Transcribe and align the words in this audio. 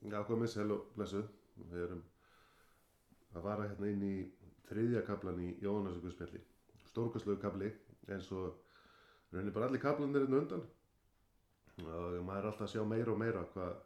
Já, 0.00 0.22
komið 0.24 0.48
sæl 0.48 0.70
og 0.72 0.86
blessuð. 0.96 1.26
Við 1.60 1.82
erum 1.84 2.00
að 3.36 3.44
fara 3.44 3.66
hérna 3.68 3.88
inn 3.92 4.04
í 4.06 4.14
þriðja 4.70 5.02
kaplan 5.04 5.42
í 5.44 5.50
Jónasar 5.60 6.00
Guðspjalli. 6.00 6.40
Stórkastlegu 6.88 7.40
kapli 7.42 7.68
eins 8.08 8.30
og 8.32 8.54
raunir 9.34 9.52
bara 9.52 9.68
allir 9.68 9.82
kaplanir 9.82 10.24
hérna 10.24 10.40
undan. 10.40 10.64
Og 11.84 12.16
maður 12.24 12.38
er 12.38 12.48
alltaf 12.48 12.64
að 12.64 12.72
sjá 12.72 12.86
meira 12.88 13.12
og 13.12 13.20
meira 13.20 13.44
hvað, 13.52 13.76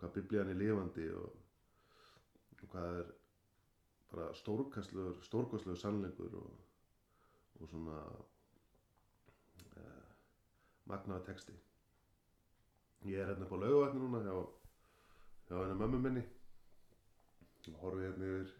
hvað 0.00 0.14
biblían 0.18 0.52
er 0.52 0.60
lifandi 0.60 1.08
og, 1.16 1.40
hvað 2.66 3.00
er 3.00 3.10
bara 4.12 4.28
stórkastlegur, 4.36 5.18
stórkastlegur 5.24 5.80
sannleikur 5.80 6.36
og, 6.36 6.52
og 7.62 7.72
svona 7.72 7.98
eh, 9.80 10.06
magnaða 10.84 11.24
texti. 11.32 11.56
Ég 13.08 13.22
er 13.22 13.32
hérna 13.32 13.48
upp 13.48 13.56
á 13.56 13.62
laugavætni 13.64 14.04
núna 14.04 14.26
hjá 14.26 14.59
hjá 15.50 15.58
henni 15.58 15.74
mömmu 15.74 15.98
minni. 15.98 16.20
Og 17.70 17.78
horfið 17.82 18.04
hérna 18.06 18.26
yfir 18.30 18.50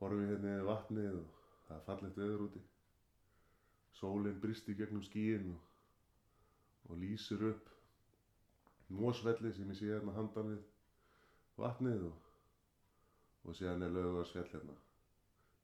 horfið 0.00 0.30
hérna 0.32 0.54
yfir 0.56 0.66
vatnið 0.66 1.18
og 1.20 1.36
það 1.68 1.76
er 1.76 1.84
fallegt 1.86 2.18
veður 2.18 2.42
úti. 2.48 2.62
Sólinn 3.98 4.40
brist 4.42 4.70
í 4.70 4.74
gegnum 4.78 5.04
skíin 5.06 5.52
og, 5.52 5.60
og 6.88 6.98
lýsir 6.98 7.46
upp 7.52 7.70
mósvelli 8.98 9.54
sem 9.54 9.70
ég 9.70 9.78
sé 9.78 9.92
hérna 9.92 10.16
handan 10.18 10.50
við 10.50 10.66
vatnið 11.62 12.04
og, 12.10 12.28
og 13.46 13.58
síðan 13.58 13.86
er 13.86 13.94
lögarsfjall 13.94 14.50
hérna 14.50 14.76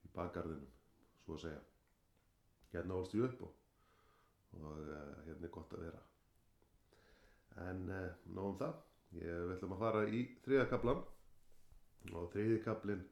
í 0.07 0.15
bakgarðinum 0.15 0.73
svo 1.25 1.41
að 1.41 1.45
segja. 1.49 1.61
Hérna 2.71 3.01
ólst 3.01 3.19
ég 3.19 3.27
upp 3.33 3.47
og, 3.49 3.61
og 4.63 4.73
uh, 4.79 5.15
hérna 5.27 5.51
er 5.51 5.55
gott 5.59 5.75
að 5.75 5.87
vera. 5.89 6.03
En 7.67 7.87
uh, 7.91 8.11
nóg 8.31 8.53
um 8.55 8.61
það 8.63 8.83
Ég 9.15 9.53
ætlum 9.55 9.75
að 9.77 9.83
fara 9.85 10.01
í 10.11 10.25
þriða 10.43 10.65
kaplan 10.73 11.03
og 12.19 12.25
þriði 12.33 12.57
kaplin 12.65 13.03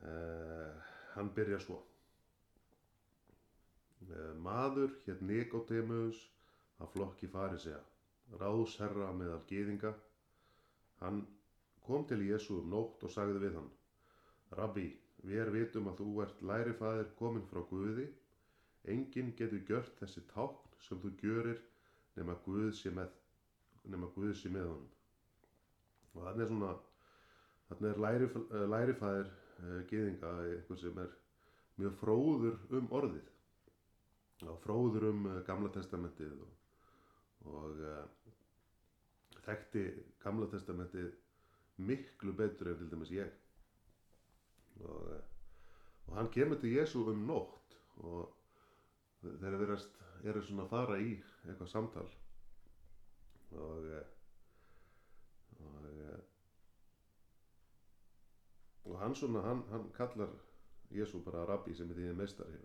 uh, 0.00 0.72
hann 1.14 1.32
byrja 1.36 1.58
svo. 1.60 1.76
Uh, 4.06 4.32
maður 4.40 4.94
hér 5.04 5.20
Nikodemus 5.28 6.22
að 6.80 6.92
flokki 6.94 7.28
fari 7.32 7.60
segja, 7.60 7.82
ráðsherra 8.40 9.10
meðal 9.16 9.42
gýðinga. 9.50 9.92
Hann 11.02 11.20
kom 11.86 12.06
til 12.08 12.22
Jésu 12.24 12.60
um 12.62 12.72
nótt 12.72 13.04
og 13.04 13.12
sagði 13.12 13.44
við 13.44 13.58
hann, 13.60 13.68
Rabbi, 14.56 14.86
við 15.26 15.52
vitum 15.52 15.90
að 15.90 16.00
þú 16.00 16.08
ert 16.24 16.42
lærifæðir 16.50 17.12
komin 17.20 17.46
frá 17.50 17.60
Guði, 17.70 18.08
enginn 18.88 19.34
getur 19.36 19.62
gjört 19.68 20.00
þessi 20.00 20.24
tákn 20.32 20.80
sem 20.86 21.00
þú 21.02 21.12
gjörir 21.20 21.62
nema 22.16 22.36
Guð 22.46 22.72
sé 22.78 22.92
með 22.94 23.12
nema 23.92 24.10
Guðs 24.14 24.44
í 24.46 24.52
með 24.52 24.68
honum. 24.70 24.92
Og 26.16 26.24
þannig 26.24 26.44
er 26.44 26.50
svona 26.52 26.74
þannig 27.68 27.88
er 27.90 28.02
lærif, 28.04 28.36
lærifæðir 28.72 29.30
uh, 29.30 29.80
geðinga 29.90 30.32
eitthvað 30.50 30.82
sem 30.82 31.00
er 31.02 31.14
mjög 31.80 31.96
fróður 32.00 32.60
um 32.78 32.92
orðið. 33.00 33.32
Og 34.46 34.60
fróður 34.64 35.08
um 35.10 35.26
uh, 35.30 35.40
gamla 35.46 35.72
testamentið 35.74 36.36
og, 36.36 36.52
og 37.52 37.82
uh, 37.82 38.04
þekkti 39.46 39.86
gamla 40.22 40.48
testamentið 40.52 41.12
miklu 41.86 42.32
betur 42.36 42.72
en 42.72 42.80
til 42.80 42.90
dæmis 42.92 43.12
ég. 43.14 43.32
Og, 44.80 45.12
og 46.06 46.16
hann 46.18 46.32
kemur 46.32 46.60
til 46.60 46.74
Jésu 46.76 47.04
um 47.10 47.26
nótt 47.28 47.76
og 48.04 48.32
þeir 49.40 49.56
eru 49.56 50.42
svona 50.44 50.66
að 50.66 50.72
fara 50.72 50.98
í 51.00 51.16
eitthvað 51.46 51.70
samtal 51.72 52.06
og 53.52 53.90
og, 55.60 55.84
og 58.84 58.98
hann 59.00 59.14
svona 59.14 59.40
hann, 59.40 59.62
hann 59.70 59.90
kallar 59.96 60.32
Jésu 60.90 61.22
bara 61.24 61.46
rabbi 61.46 61.74
sem 61.74 61.90
er 61.90 61.98
því 61.98 62.14
meistari 62.14 62.58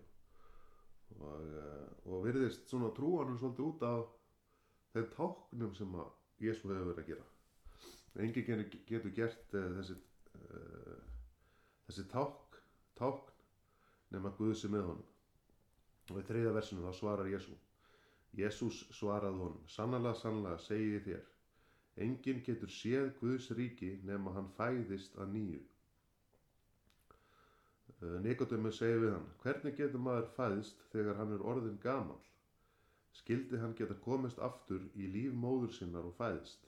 og, 1.20 1.46
og 2.04 2.24
virðist 2.24 2.68
svona 2.70 2.90
trúanum 2.96 3.38
svolítið 3.38 3.66
út 3.66 3.86
af 3.88 4.04
þeim 4.94 5.08
táknum 5.16 5.74
sem 5.76 5.94
að 5.98 6.10
Jésu 6.42 6.68
hefur 6.68 6.88
verið 6.90 7.02
að 7.02 7.08
gera. 7.10 7.26
Enginn 8.22 8.64
getur 8.88 9.12
gert 9.16 9.54
uh, 9.56 9.68
þessi 9.78 9.96
uh, 9.96 10.96
þessi 11.88 12.06
ták 12.12 12.58
tákn 12.98 13.30
nema 14.12 14.32
Guð 14.36 14.54
sem 14.58 14.72
með 14.74 14.88
honum. 14.90 15.08
Og 16.10 16.18
í 16.20 16.24
þriða 16.28 16.56
versinu 16.56 16.84
þá 16.84 16.98
svarar 16.98 17.30
Jésu 17.30 17.54
Jésús 18.38 18.78
svaraði 18.96 19.42
honum, 19.44 19.64
sannlega, 19.68 20.14
sannlega, 20.16 20.58
segi 20.64 21.00
þér, 21.06 21.24
enginn 22.06 22.40
getur 22.46 22.70
séð 22.72 23.10
Guðs 23.20 23.50
ríki 23.58 23.90
nema 24.08 24.32
hann 24.36 24.48
fæðist 24.56 25.18
að 25.20 25.34
nýju. 25.36 25.60
Nikodemus 28.24 28.78
segi 28.80 29.00
við 29.02 29.12
hann, 29.14 29.26
hvernig 29.42 29.76
getur 29.78 30.02
maður 30.02 30.30
fæðist 30.36 30.80
þegar 30.94 31.20
hann 31.20 31.34
er 31.36 31.44
orðin 31.52 31.76
gamal? 31.82 32.18
Skildi 33.20 33.60
hann 33.60 33.76
geta 33.78 33.94
komist 34.06 34.40
aftur 34.42 34.86
í 34.96 35.10
líf 35.12 35.34
móður 35.44 35.74
sinnar 35.76 36.08
og 36.08 36.16
fæðist? 36.16 36.64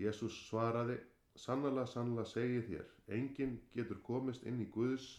Jésús 0.00 0.36
svaraði, 0.46 0.96
sannlega, 1.36 1.88
sannlega, 1.90 2.28
segi 2.30 2.62
þér, 2.68 2.86
enginn 3.18 3.58
getur 3.74 3.98
komist 4.06 4.46
inn 4.46 4.62
í 4.62 4.68
Guðs 4.76 5.10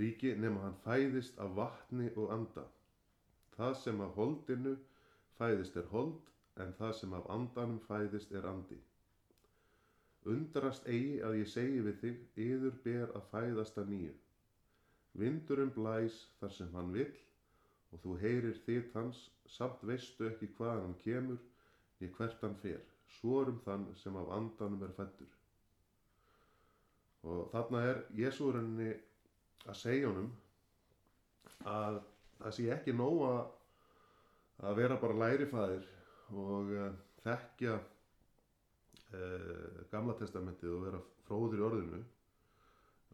ríki 0.00 0.32
nema 0.40 0.64
hann 0.64 0.80
fæðist 0.86 1.36
af 1.38 1.52
vatni 1.60 2.08
og 2.16 2.32
anda. 2.34 2.64
Það 3.56 3.76
sem 3.82 4.00
af 4.02 4.16
holdinu 4.18 4.74
fæðist 5.38 5.76
er 5.76 5.86
hold, 5.92 6.16
en 6.62 6.74
það 6.78 6.92
sem 7.00 7.14
af 7.18 7.30
andanum 7.34 7.80
fæðist 7.86 8.32
er 8.34 8.46
andi. 8.50 8.78
Undrast 10.30 10.86
eigi 10.88 11.18
að 11.26 11.38
ég 11.40 11.50
segi 11.52 11.80
við 11.84 11.98
þig, 12.02 12.20
yður 12.46 12.76
ber 12.84 13.10
að 13.18 13.26
fæðast 13.32 13.78
að 13.82 13.90
nýju. 13.92 14.14
Vindurum 15.20 15.70
blæs 15.74 16.16
þar 16.40 16.54
sem 16.56 16.70
hann 16.74 16.92
vill, 16.94 17.12
og 17.92 18.00
þú 18.02 18.16
heyrir 18.22 18.56
þitt 18.66 18.94
hans, 18.98 19.28
samt 19.46 19.82
veistu 19.86 20.26
ekki 20.30 20.48
hvað 20.56 20.80
hann 20.86 20.96
kemur, 21.04 21.42
niður 22.00 22.16
hvert 22.18 22.46
hann 22.46 22.56
fer, 22.62 22.80
svorum 23.18 23.60
þann 23.66 23.86
sem 24.00 24.16
af 24.18 24.32
andanum 24.38 24.82
er 24.86 24.94
fættur. 24.96 25.30
Og 27.24 27.46
þarna 27.52 27.84
er 27.90 28.02
Jésúrunni 28.18 28.90
að 29.64 29.78
segja 29.80 30.10
honum 30.10 30.32
að 31.70 32.00
það 32.40 32.56
sé 32.56 32.68
ekki 32.74 32.94
nóg 32.96 33.22
að, 33.28 33.40
að 34.68 34.78
vera 34.80 35.00
bara 35.02 35.20
lærifæðir 35.22 35.88
og 36.34 36.72
uh, 36.74 36.90
þekkja 37.24 37.78
uh, 37.78 39.80
gamla 39.92 40.16
testamentið 40.20 40.76
og 40.76 40.84
vera 40.88 41.02
fróður 41.28 41.62
í 41.62 41.66
orðinu. 41.70 42.04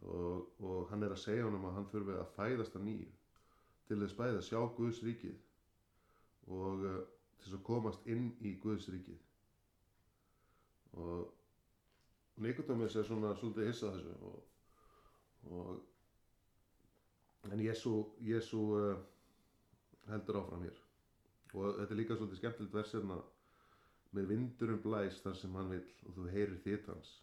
Og, 0.00 0.46
og 0.64 0.86
hann 0.88 1.02
er 1.04 1.12
að 1.12 1.20
segja 1.20 1.44
honum 1.44 1.66
að 1.68 1.74
hann 1.76 1.88
þurfi 1.90 2.14
að 2.16 2.30
fæðast 2.38 2.76
að 2.78 2.86
nýju 2.86 3.08
til 3.90 3.98
þess 4.00 4.16
bæði 4.16 4.38
að 4.38 4.46
sjá 4.46 4.60
Guðs 4.78 5.00
ríkið 5.04 6.54
og 6.56 6.86
uh, 6.88 7.02
til 7.40 7.48
þess 7.48 7.58
að 7.58 7.66
komast 7.66 8.08
inn 8.08 8.30
í 8.40 8.54
Guðs 8.62 8.88
ríkið. 8.94 9.18
Og 11.00 11.28
Nikodemus 12.40 12.96
er 12.96 13.04
svona 13.04 13.34
svolítið 13.36 13.68
hissað 13.68 13.98
þessu 13.98 14.30
og, 14.30 14.38
og 15.50 15.89
en 17.48 17.62
Jésu, 17.64 18.04
uh, 18.76 18.98
heldur 20.10 20.40
áfram 20.42 20.64
hér. 20.66 20.78
Og 21.54 21.80
þetta 21.80 21.94
er 21.94 21.98
líka 21.98 22.18
svolítið 22.18 22.42
skemmtilegt 22.42 22.76
versiðna 22.76 23.18
með 24.16 24.30
vindurum 24.34 24.82
blæs 24.84 25.18
þar 25.24 25.36
sem 25.40 25.56
hann 25.58 25.72
vil 25.72 25.84
og 26.06 26.14
þú 26.18 26.28
heyrir 26.34 26.60
þitt 26.66 26.88
hans. 26.92 27.16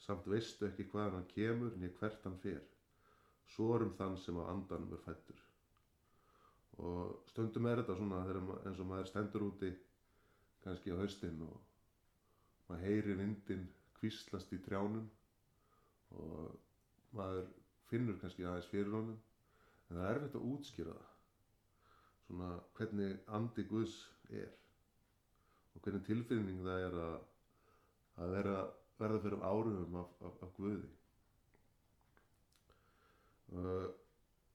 Samt 0.00 0.28
veistu 0.30 0.68
ekki 0.68 0.88
hvaðan 0.92 1.18
hann 1.18 1.30
kemur 1.34 1.76
niður 1.76 1.98
hvert 2.00 2.26
hann 2.28 2.40
fer. 2.44 2.62
Svorum 3.54 3.92
þann 3.98 4.16
sem 4.20 4.38
á 4.40 4.44
andanum 4.52 4.94
er 4.96 5.04
fættur 5.04 5.40
og 6.80 7.24
stundum 7.28 7.66
er 7.68 7.82
þetta 7.82 7.96
svona 7.98 8.20
eins 8.64 8.80
og 8.80 8.88
maður 8.88 9.08
stendur 9.10 9.44
úti 9.50 9.70
kannski 10.64 10.94
á 10.94 11.00
haustinn 11.00 11.42
og 11.44 11.56
maður 12.68 12.84
heyrir 12.86 13.18
vindin 13.18 13.66
kvíslast 13.98 14.52
í 14.56 14.60
trjánum. 14.64 15.08
Og 16.16 16.54
maður 17.16 17.50
finnur 17.90 18.18
kannski 18.22 18.46
aðeins 18.46 18.70
fyrir 18.70 18.94
honum 18.94 19.18
en 19.90 19.96
það 19.98 20.06
er 20.06 20.12
erfitt 20.18 20.36
að 20.38 20.46
útskýra 20.54 20.96
það. 20.96 21.08
Svona 22.26 22.50
hvernig 22.78 23.16
andi 23.38 23.64
Guðs 23.70 23.96
er 24.30 24.52
og 25.74 25.82
hvernig 25.84 26.06
tilfinning 26.06 26.62
það 26.66 26.84
er 26.86 26.98
að, 27.06 27.16
að 28.22 28.36
vera, 28.36 28.60
verða 29.00 29.24
fyrir 29.24 29.44
áruðum 29.50 29.98
af, 30.02 30.14
af, 30.28 30.38
af 30.46 30.54
Guði. 30.58 30.92
Uh, 33.50 33.90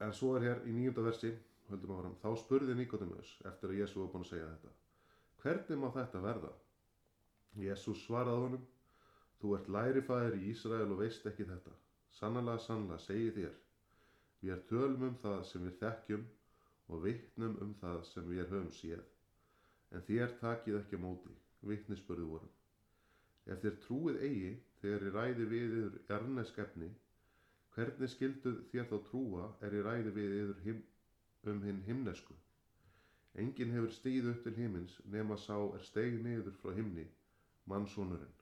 en 0.06 0.16
svo 0.16 0.36
er 0.38 0.48
hér 0.48 0.64
í 0.70 0.74
nýjunda 0.76 1.04
versi 1.04 1.34
höldum 1.68 1.98
áfram, 1.98 2.18
þá 2.22 2.30
spurði 2.40 2.76
Nikodemus 2.78 3.36
eftir 3.50 3.74
að 3.74 3.82
Jésu 3.82 4.00
var 4.00 4.12
búin 4.14 4.24
að 4.24 4.32
segja 4.32 4.50
þetta 4.54 4.76
hvernig 5.46 5.78
má 5.78 5.92
þetta 5.94 6.22
verða? 6.24 6.52
Jésús 7.62 8.02
svaraði 8.08 8.46
honum 8.46 8.64
þú 9.42 9.52
ert 9.58 9.68
lærifæðir 9.76 10.38
í 10.40 10.48
Ísrael 10.52 10.88
og 10.90 11.02
veist 11.04 11.28
ekki 11.30 11.46
þetta. 11.46 11.74
Sannlega, 12.18 12.64
sannlega, 12.64 12.98
segi 13.04 13.30
þér 13.36 13.54
Við 14.42 14.54
er 14.56 14.66
tölum 14.70 15.08
um 15.10 15.18
það 15.24 15.42
sem 15.50 15.66
við 15.66 15.80
þekkjum 15.82 16.28
og 16.90 17.04
vittnum 17.06 17.58
um 17.66 17.74
það 17.82 18.04
sem 18.12 18.30
við 18.30 18.46
höfum 18.46 18.72
séð. 18.80 19.04
En 19.92 20.06
þér 20.10 20.38
takið 20.42 20.80
ekki 20.82 21.00
á 21.00 21.06
móti. 21.08 21.34
vittnisspörðu 21.66 22.28
vorum. 22.30 22.54
Ef 23.46 23.62
þér 23.62 23.78
trúið 23.86 24.22
eigi 24.28 24.52
þegar 24.82 25.06
ég 25.08 25.16
ræði 25.16 25.46
við 25.52 25.76
yður 25.78 26.00
jarnesk 26.10 26.60
efni, 26.62 26.90
hvernig 27.76 28.12
skilduð 28.14 28.60
þér 28.72 28.90
þá 28.92 28.98
trúa 29.10 29.48
er 29.66 29.78
ég 29.78 29.86
ræði 29.86 30.14
við 30.16 30.36
yður 30.40 30.62
him, 30.66 30.84
um 31.52 31.64
hinn 31.66 31.82
himnesku? 31.88 32.36
Engin 33.42 33.74
hefur 33.76 33.92
stíð 33.92 34.30
upp 34.32 34.44
til 34.46 34.56
himins 34.56 34.96
nema 35.12 35.38
sá 35.38 35.58
er 35.58 35.84
steig 35.84 36.22
niður 36.24 36.56
frá 36.62 36.72
himni, 36.78 37.06
mannsónurinn. 37.70 38.38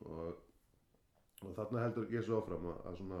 Og, 0.00 0.38
og 1.44 1.52
þarna 1.58 1.84
heldur 1.84 2.08
Jésu 2.14 2.38
áfram 2.38 2.70
að, 2.72 2.80
að 2.88 3.00
svona, 3.02 3.20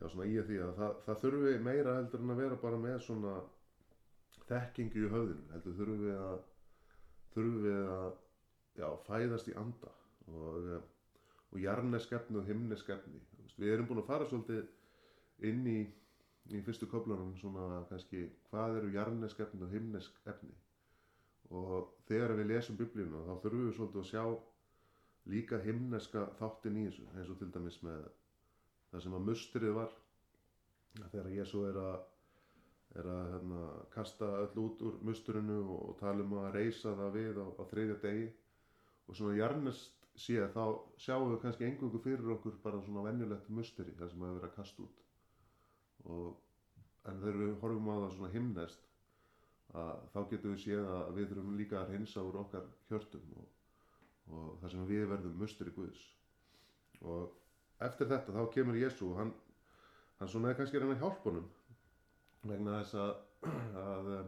já 0.00 0.08
svona 0.12 0.28
í 0.28 0.36
að 0.40 0.50
því 0.50 0.58
að 0.64 0.72
það, 0.80 0.96
það 1.06 1.20
þurfi 1.22 1.52
meira 1.64 1.96
heldur 1.98 2.24
en 2.24 2.34
að 2.34 2.42
vera 2.42 2.58
bara 2.62 2.80
með 2.80 2.98
svona 3.06 3.34
þekkingu 4.46 5.02
í 5.02 5.10
höfðinu, 5.12 5.46
heldur 5.54 5.76
þurfum 5.78 6.02
við 6.04 6.18
að 6.22 6.40
þurfum 7.34 7.62
við 7.64 7.78
að 7.96 8.10
já, 8.76 8.88
fæðast 9.06 9.50
í 9.50 9.56
anda 9.60 9.92
og, 10.32 10.68
og 11.52 11.62
jarneskefni 11.62 12.40
og 12.40 12.50
himneskefni 12.50 13.22
við 13.56 13.72
erum 13.72 13.88
búin 13.88 14.02
að 14.02 14.10
fara 14.10 14.28
svolítið 14.28 15.48
inn 15.48 15.64
í, 15.70 15.78
í 16.52 16.60
fyrstu 16.64 16.88
köflunum 16.90 17.32
svona 17.40 17.82
kannski 17.90 18.26
hvað 18.50 18.80
eru 18.82 18.92
jarneskefni 18.94 19.64
og 19.64 19.72
himneskefni 19.72 20.54
og 21.56 21.96
þegar 22.08 22.36
við 22.40 22.52
lesum 22.52 22.78
biblíuna 22.78 23.24
þá 23.24 23.34
þurfum 23.44 23.66
við 23.66 23.76
svolítið 23.78 24.02
að 24.02 24.10
sjá 24.10 24.24
líka 25.32 25.58
himneska 25.62 26.28
þáttin 26.38 26.78
í 26.80 26.86
þessu 26.88 27.08
eins 27.14 27.30
og 27.32 27.40
til 27.40 27.50
dæmis 27.54 27.80
með 27.86 28.06
það 28.96 29.06
sem 29.06 29.16
að 29.20 29.26
mustrið 29.30 29.74
var. 29.76 29.96
Þegar 30.96 31.32
Jésu 31.36 31.64
er 31.68 31.80
að 31.84 31.96
er 32.96 33.08
að 33.12 33.30
hérna, 33.34 33.62
kasta 33.92 34.28
öll 34.40 34.62
út 34.62 34.82
úr 34.86 34.96
musturinu 35.04 35.58
og, 35.74 35.96
tala 36.00 36.24
um 36.24 36.36
að 36.40 36.54
reysa 36.56 36.94
það 36.96 37.18
við 37.18 37.40
á, 37.44 37.46
á 37.60 37.62
þriðja 37.72 37.96
degi. 38.04 38.26
Og 39.06 39.18
svona 39.18 39.36
jarnest 39.36 40.06
séð 40.16 40.48
þá 40.54 40.62
sjáum 41.04 41.34
við 41.34 41.42
kannski 41.42 41.66
engungu 41.68 42.00
fyrir 42.02 42.32
okkur 42.36 42.56
bara 42.64 42.80
svona 42.86 43.04
venjulegt 43.06 43.50
musteri 43.52 43.94
þar 43.98 44.12
sem 44.12 44.24
að 44.24 44.38
vera 44.38 44.52
kast 44.56 44.80
út. 44.82 45.02
Og 46.06 47.06
en 47.06 47.20
þegar 47.22 47.40
við 47.42 47.54
horfum 47.62 47.92
á 47.92 47.96
það 47.96 48.14
svona 48.16 48.32
himnest 48.32 48.88
að 49.76 50.06
þá 50.14 50.20
getum 50.30 50.54
við 50.54 50.62
séð 50.64 50.90
að 50.94 51.12
við 51.18 51.28
þurfum 51.32 51.58
líka 51.60 51.80
að 51.82 51.92
reynsa 51.92 52.24
úr 52.24 52.40
okkar 52.40 52.68
hjörtum 52.88 53.32
og, 53.42 53.48
og 54.32 54.52
þar 54.62 54.72
sem 54.72 54.88
við 54.88 55.08
verðum 55.12 55.42
musteri 55.42 55.74
Guðs. 55.76 56.06
Og 57.04 57.34
eftir 57.84 58.08
þetta 58.10 58.32
þá 58.32 58.42
kemur 58.54 58.78
Jésu 58.80 59.10
og 59.10 59.20
hann, 59.20 59.32
hann 60.20 60.32
svona 60.32 60.50
er 60.50 60.58
kannski 60.58 60.78
að 60.78 60.86
reyna 60.86 60.98
hjálpunum 61.02 61.46
vegna 62.46 62.80
þess 62.80 62.98
að, 63.02 63.14
að 63.84 64.10
uh, 64.14 64.24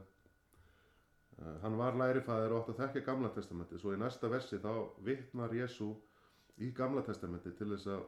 hann 1.64 1.78
var 1.80 1.98
lærifæðir 1.98 2.54
og 2.54 2.62
átt 2.62 2.72
að 2.74 2.80
þekka 2.82 3.04
gamla 3.08 3.32
testamenti 3.34 3.80
svo 3.80 3.94
í 3.94 4.00
næsta 4.00 4.30
versi 4.32 4.60
þá 4.62 4.72
vittnar 5.06 5.54
Jésu 5.56 5.92
í 6.58 6.72
gamla 6.76 7.04
testamenti 7.06 7.54
til 7.56 7.70
þess 7.72 7.92
að 7.94 8.06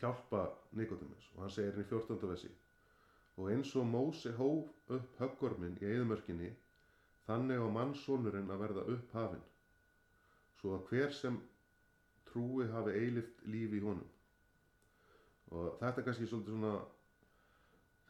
hjálpa 0.00 0.48
Nikodemus 0.76 1.30
og 1.36 1.44
hann 1.44 1.54
segir 1.54 1.78
í 1.78 1.86
14. 1.86 2.18
versi 2.28 2.50
og 3.38 3.52
eins 3.52 3.70
og 3.78 3.86
Mósi 3.88 4.32
hóf 4.36 4.92
upp 4.92 5.22
höggormin 5.22 5.78
í 5.80 5.92
eðmörkinni 5.94 6.50
þannig 7.28 7.62
á 7.62 7.68
mannsónurinn 7.72 8.50
að 8.52 8.62
verða 8.64 8.86
upp 8.94 9.14
hafinn 9.16 9.46
svo 10.60 10.74
að 10.76 10.90
hver 10.90 11.14
sem 11.16 11.38
trúi 12.30 12.68
hafi 12.70 12.94
eilift 12.96 13.44
lífi 13.50 13.80
í 13.80 13.84
honum. 13.84 14.08
Og 15.50 15.76
þetta 15.80 16.04
kannski 16.06 16.28
svolítið 16.30 16.56
svona 16.56 16.74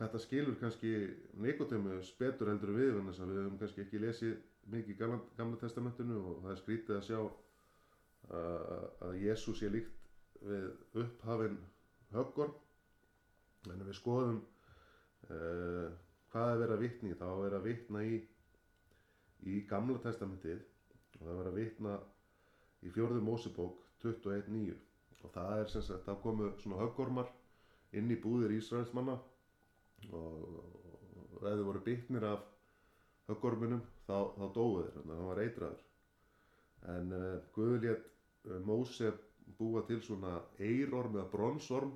þetta 0.00 0.20
skilur 0.24 0.58
kannski 0.60 0.92
Nikodemus 1.40 2.12
betur 2.18 2.52
heldur 2.52 2.74
við 2.76 2.98
en 2.98 3.08
þess 3.10 3.24
að 3.24 3.32
við 3.32 3.40
höfum 3.42 3.60
kannski 3.60 3.84
ekki 3.84 4.02
lesið 4.02 4.36
mikið 4.70 4.94
í 4.94 4.98
gamla, 5.00 5.20
gamla 5.36 5.60
testamentinu 5.60 6.20
og 6.20 6.42
það 6.44 6.52
er 6.52 6.60
skrítið 6.60 6.96
að 6.96 7.06
sjá 7.08 7.18
að, 7.20 8.84
að 9.06 9.18
Jésús 9.24 9.60
sé 9.60 9.70
líkt 9.72 9.96
við 10.40 11.02
upphafinn 11.02 11.58
höggorm. 12.14 12.54
En 13.68 13.84
við 13.84 13.96
skoðum 13.98 14.38
uh, 15.28 15.88
hvað 16.32 16.52
er 16.54 16.62
verið 16.62 16.76
að 16.76 16.84
vitna 16.86 17.10
í 17.10 17.18
þá 17.20 17.28
er 17.32 17.56
að 17.58 17.66
vitna 17.68 18.04
í 18.06 18.20
í 19.50 19.60
gamla 19.68 20.00
testamentið 20.04 20.60
og 21.20 21.22
það 21.26 21.38
er 21.42 21.50
að 21.50 21.58
vitna 21.60 21.94
í 22.84 22.92
fjörðum 22.92 23.28
Mósebók 23.28 23.79
21.9 24.04 24.78
og 25.20 25.32
það 25.34 25.58
er 25.60 25.70
sem 25.72 25.84
sagt 25.84 26.08
að 26.08 26.20
komu 26.24 26.48
svona 26.62 26.80
höggormar 26.80 27.28
inn 27.96 28.10
í 28.12 28.18
búðir 28.20 28.54
Ísraelsmanna 28.56 29.16
og, 30.16 30.60
þið 31.40 31.64
voru 31.66 31.82
bytnir 31.84 32.26
af 32.28 32.44
höggormunum 33.30 33.82
þá, 34.06 34.16
þá 34.36 34.44
dóðu 34.54 34.84
þeir, 34.84 34.92
þannig 34.96 35.12
að 35.14 35.18
hann 35.20 35.30
var 35.30 35.42
eitraður. 35.44 35.82
En 36.94 37.14
uh, 37.16 37.32
Guður 37.54 37.82
létt 37.84 38.06
uh, 38.48 38.58
Móse 38.66 39.12
búa 39.58 39.82
til 39.88 40.00
svona 40.04 40.36
eirorm 40.62 41.16
eða 41.18 41.30
bronsorm 41.32 41.92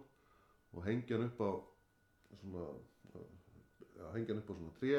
og 0.74 0.86
hengja 0.86 1.18
hann 1.18 1.28
upp 1.28 1.40
á 1.44 1.50
svona 2.40 2.64
uh, 3.14 3.28
hengja 4.14 4.34
hann 4.34 4.42
upp 4.42 4.52
á 4.52 4.58
svona 4.58 4.74
tré 4.80 4.96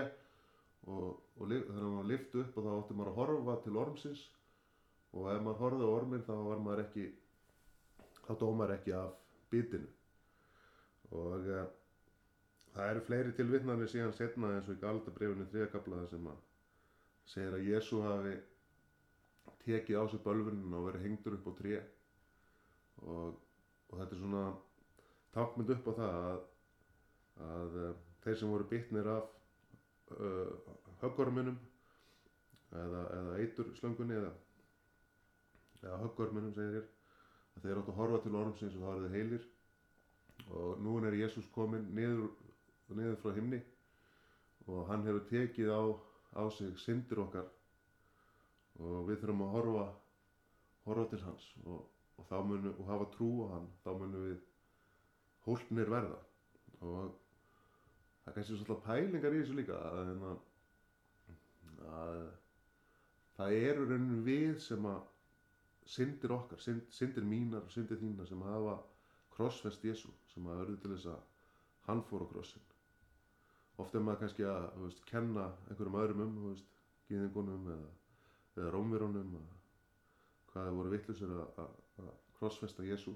og, 0.86 1.22
og 1.38 1.52
þegar 1.52 1.82
hann 1.82 1.98
var 2.00 2.10
lift 2.10 2.38
upp 2.42 2.58
og 2.58 2.68
þá 2.68 2.72
átti 2.78 2.98
maður 2.98 3.12
að 3.12 3.20
horfa 3.22 3.58
til 3.66 3.80
ormsins 3.82 4.26
og 5.16 5.30
ef 5.32 5.44
maður 5.44 5.62
horfði 5.64 5.88
á 5.88 5.96
ormin 5.96 6.26
þá 6.28 6.34
var 6.50 6.64
maður 6.64 6.84
ekki 6.86 7.06
þá 8.26 8.32
dó 8.42 8.48
maður 8.52 8.76
ekki 8.76 8.96
af 8.98 9.14
bitinu. 9.54 9.90
Og 11.16 11.48
það 12.76 12.90
eru 12.90 13.04
fleiri 13.08 13.36
tilvittnarnir 13.38 13.92
síðan 13.92 14.16
setna 14.18 14.52
eins 14.56 14.70
og 14.70 14.76
í 14.76 14.82
Galdabrifinu 14.82 15.48
þriðakablaða 15.52 16.12
sem 16.12 16.28
að 16.32 16.42
segir 17.32 17.58
að 17.58 17.68
Jésu 17.70 18.02
hafi 18.04 18.36
tekið 19.66 20.02
á 20.02 20.04
sig 20.12 20.24
bölfunin 20.26 20.76
og 20.78 20.90
verið 20.90 21.06
hengdur 21.08 21.38
upp 21.38 21.48
á 21.50 21.54
tré. 21.60 21.78
Og, 23.06 23.38
og 23.92 24.00
þetta 24.00 24.16
er 24.16 24.22
svona 24.22 24.44
tákmynd 25.36 25.74
upp 25.76 25.90
á 25.90 25.94
það 26.00 26.20
að, 26.26 26.44
að 27.46 27.80
þeir 28.26 28.38
sem 28.42 28.52
voru 28.52 28.68
bitnir 28.70 29.10
af 29.12 29.32
uh, 30.16 30.76
höggorminum 31.02 31.58
eða, 32.76 33.02
eða 33.20 33.40
eiturslöngunni 33.44 34.18
eða, 34.20 34.32
eða 35.86 36.02
höggorminum 36.04 36.54
segir 36.56 36.80
hér 36.80 36.88
að 37.56 37.66
þeir 37.68 37.82
áttu 37.82 37.94
að 37.94 38.00
horfa 38.02 38.22
til 38.24 38.40
ormsins 38.42 38.76
og 38.76 38.86
það 38.86 38.92
var 38.94 39.04
þeir 39.06 39.18
heilir. 39.20 39.46
Og 40.52 40.82
nú 40.84 40.96
er 41.00 41.18
Jésús 41.22 41.48
komin 41.56 41.86
niður 41.96 42.26
niður 42.96 43.22
frá 43.22 43.36
himni 43.38 43.62
og 44.66 44.88
hann 44.90 45.06
hefur 45.06 45.24
tekið 45.30 45.70
á, 45.72 45.82
á 46.42 46.44
sig 46.54 46.74
syndir 46.82 47.22
okkar. 47.24 47.48
Og 48.82 49.06
við 49.08 49.22
þurfum 49.22 49.46
að 49.46 49.56
horfa 49.56 49.86
horfa 50.86 51.06
til 51.10 51.22
hans 51.26 51.46
og, 51.66 51.86
og, 52.18 52.34
munu, 52.46 52.74
og 52.78 52.90
hafa 52.90 53.08
trú 53.16 53.30
á 53.46 53.56
hann 53.56 53.70
þá 53.84 53.90
munum 54.00 54.26
við 54.28 54.42
hólpnir 55.46 55.90
verða. 55.90 56.20
Og 56.82 57.16
það 58.24 58.30
er 58.30 58.38
kannski 58.38 58.60
svolítið 58.60 58.84
pælingar 58.86 59.36
í 59.36 59.42
þessu 59.42 59.58
líka 59.58 59.80
að, 59.90 60.12
að, 60.30 60.40
að 62.02 62.22
það 63.38 63.58
eru 63.62 63.90
raunin 63.90 64.24
við 64.28 64.58
sem 64.66 64.90
að 64.90 65.02
syndir 65.86 66.34
okkar, 66.34 66.62
synd, 66.62 66.86
syndir 66.94 67.26
mínar 67.26 67.66
og 67.66 67.74
syndir 67.74 68.00
þínar 68.02 68.30
sem 68.30 68.42
hafa 68.42 68.78
krossfest 69.36 69.84
Jésu 69.86 70.14
sem 70.34 70.48
að 70.48 70.62
verður 70.62 70.80
til 70.82 70.94
þess 70.96 71.12
að 71.14 71.44
hann 71.88 72.02
fór 72.10 72.26
á 72.26 72.28
krossin. 72.32 72.64
Ofta 73.78 74.00
er 74.00 74.06
maður 74.08 74.22
kannski 74.24 74.48
að 74.48 74.66
veist, 74.82 75.04
kenna 75.10 75.50
einhverjum 75.70 76.00
öðrum 76.02 76.24
um 76.26 76.36
veist, 76.50 76.72
gýðingunum 77.10 77.70
eða, 77.76 77.92
eða 78.56 78.74
rómverunum 78.74 79.36
hvað 80.50 80.70
það 80.70 80.78
voru 80.80 80.94
vittlusur 80.96 81.34
að, 81.44 81.74
krossfesta 82.40 82.86
Jésu 82.88 83.14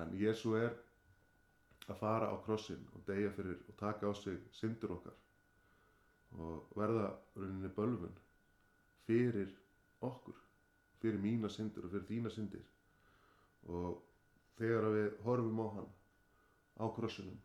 en 0.00 0.14
Jésu 0.18 0.54
er 0.58 0.72
að 1.86 2.00
fara 2.00 2.30
á 2.32 2.36
krossin 2.46 2.82
og 2.94 3.04
deyja 3.06 3.30
fyrir 3.36 3.60
og 3.68 3.76
taka 3.78 4.10
á 4.10 4.12
sig 4.18 4.40
syndur 4.54 4.96
okkar 4.96 5.18
og 6.42 6.72
verða 6.78 7.12
rauninni 7.36 7.70
bölfun 7.76 8.16
fyrir 9.06 9.52
okkur 10.06 10.45
fyrir 11.06 11.22
mína 11.22 11.50
syndur 11.52 11.86
og 11.86 11.94
fyrir 11.94 12.08
þína 12.10 12.32
syndir. 12.34 12.66
Og 13.70 14.02
þegar 14.58 14.88
við 14.94 15.08
horfum 15.26 15.62
á 15.62 15.66
hann 15.78 15.90
á 16.76 16.84
krossinum 16.96 17.40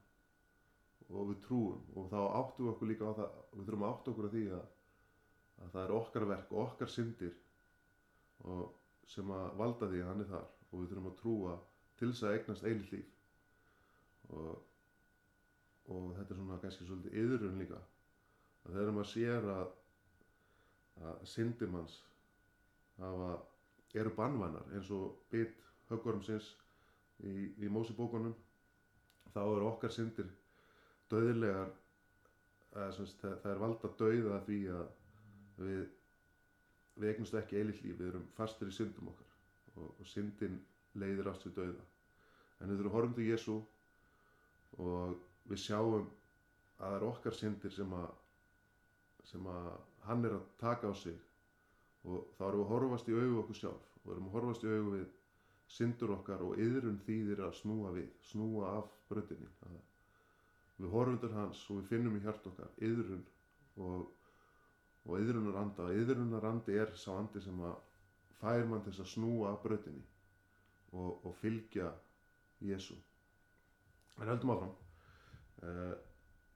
og 1.12 1.32
við 1.32 1.40
trúum 1.46 1.98
og 2.00 2.08
þá 2.12 2.20
áttum 2.40 2.66
við 2.68 2.74
okkur 2.74 2.90
líka 2.92 3.10
á 3.10 3.14
það 3.20 3.40
við 3.52 3.66
þurfum 3.68 3.86
að 3.86 3.94
áttu 3.94 4.12
okkur 4.12 4.28
á 4.28 4.34
því 4.34 4.44
að, 4.58 4.68
að 5.62 5.72
það 5.74 5.82
er 5.84 5.94
okkar 5.98 6.28
verk 6.30 6.54
og 6.54 6.62
okkar 6.66 6.92
syndir 6.92 7.34
og 8.48 8.62
sem 9.12 9.34
að 9.36 9.48
valda 9.60 9.90
því 9.92 10.02
að 10.02 10.10
hann 10.12 10.24
er 10.24 10.30
þar 10.32 10.48
og 10.72 10.76
við 10.78 10.92
þurfum 10.92 11.10
að 11.12 11.18
trúa 11.22 11.58
til 12.00 12.12
þess 12.12 12.26
að 12.26 12.38
eignast 12.38 12.68
eilitt 12.68 12.94
líf. 12.96 13.10
Og, 14.32 14.54
og 15.92 16.06
þetta 16.16 16.34
er 16.34 16.40
svona 16.40 16.60
kannski 16.64 16.88
svolítið 16.88 17.18
yðurun 17.22 17.60
líka. 17.60 17.82
Að 18.64 18.78
þegar 18.78 18.96
maður 18.96 19.12
sér 19.12 19.50
að 19.52 19.66
að 21.02 21.22
syndir 21.28 21.72
manns 21.72 21.98
hafa, 23.02 23.30
eru 24.00 24.14
bannvænar 24.16 24.72
eins 24.76 24.92
og 24.96 25.18
bit 25.32 25.58
höggormsins 25.90 26.54
í, 27.24 27.52
í 27.60 27.68
mósibókunum 27.70 28.36
þá 29.34 29.42
eru 29.44 29.68
okkar 29.72 29.94
syndir 29.94 30.30
döðlegar 31.12 31.74
það 32.72 33.50
er 33.52 33.60
valda 33.60 33.92
döiða 34.00 34.40
því 34.48 34.60
að 34.78 34.86
við 35.62 35.90
við 37.02 37.10
eignumst 37.12 37.36
ekki 37.40 37.60
eilitt 37.60 37.82
líf, 37.84 37.98
við 38.00 38.10
erum 38.12 38.26
fastir 38.36 38.70
í 38.70 38.76
syndum 38.76 39.12
okkar 39.12 39.30
og, 39.80 39.92
og 40.00 40.08
syndin 40.08 40.58
leiðir 41.00 41.30
ást 41.32 41.46
við 41.48 41.56
dauða. 41.58 41.86
En 42.62 42.70
við 42.72 42.82
þurfum 42.82 42.96
horfum 42.98 43.16
til 43.18 43.28
Jésu 43.30 43.58
og 44.86 45.16
við 45.50 45.64
sjáum 45.64 45.96
að 45.98 46.10
það 46.82 46.98
er 46.98 47.06
okkar 47.08 47.38
syndir 47.38 47.76
sem 47.76 47.96
að 47.98 48.10
sem 49.32 49.48
að 49.48 49.70
hann 50.08 50.26
er 50.28 50.36
að 50.36 50.46
taka 50.60 50.92
á 50.92 50.94
sig 50.98 51.18
og 52.08 52.30
þá 52.38 52.46
erum 52.48 52.62
við 52.62 52.66
að 52.66 52.72
horfast 52.74 53.10
í 53.10 53.18
augu 53.18 53.42
okkur 53.42 53.60
sjálf. 53.60 53.90
Og 54.04 54.14
erum 54.14 54.30
að 54.30 54.38
horfast 54.38 54.66
í 54.66 54.72
augu 54.72 54.94
við 54.96 55.10
syndur 55.72 56.16
okkar 56.18 56.44
og 56.46 56.60
yðrun 56.60 57.00
þýðir 57.06 57.44
að 57.46 57.54
snúa 57.62 57.92
við, 57.96 58.10
snúa 58.32 58.72
af 58.80 58.96
bröndinni. 59.10 59.50
Við 60.82 60.90
horfum 60.96 61.20
til 61.22 61.32
hans 61.36 61.62
og 61.70 61.82
við 61.82 61.92
finnum 61.94 62.18
í 62.18 62.24
hjart 62.24 62.48
okkar 62.50 62.74
yðrun 62.82 63.24
og, 63.86 64.08
og 65.06 65.14
yðrunar 65.20 65.62
anda 65.62 65.88
og 65.88 66.02
yðrunar 66.02 66.50
andi 66.50 66.80
er 66.82 66.92
sá 66.98 67.14
andi 67.14 67.44
sem 67.44 67.62
að 67.68 67.78
fær 68.42 68.66
mann 68.68 68.84
til 68.88 68.96
að 68.98 69.12
snúa 69.14 69.54
af 69.54 69.62
bröndinni 69.64 70.04
og, 70.92 71.22
og 71.24 71.36
fylgja 71.40 71.94
Jésu 72.66 72.98
en 74.22 74.28
höldum 74.30 74.54
áfram. 74.54 74.74
Uh, 75.62 75.94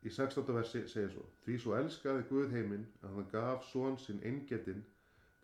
í 0.05 0.11
16. 0.13 0.45
versi 0.53 0.83
segir 0.89 1.13
svo 1.13 1.23
því 1.45 1.55
svo 1.61 1.75
elskaði 1.77 2.25
Guð 2.29 2.53
heiminn 2.53 2.85
að 3.03 3.15
hann 3.15 3.29
gaf 3.31 3.65
són 3.69 3.97
sinn 4.01 4.21
eingetinn 4.25 4.83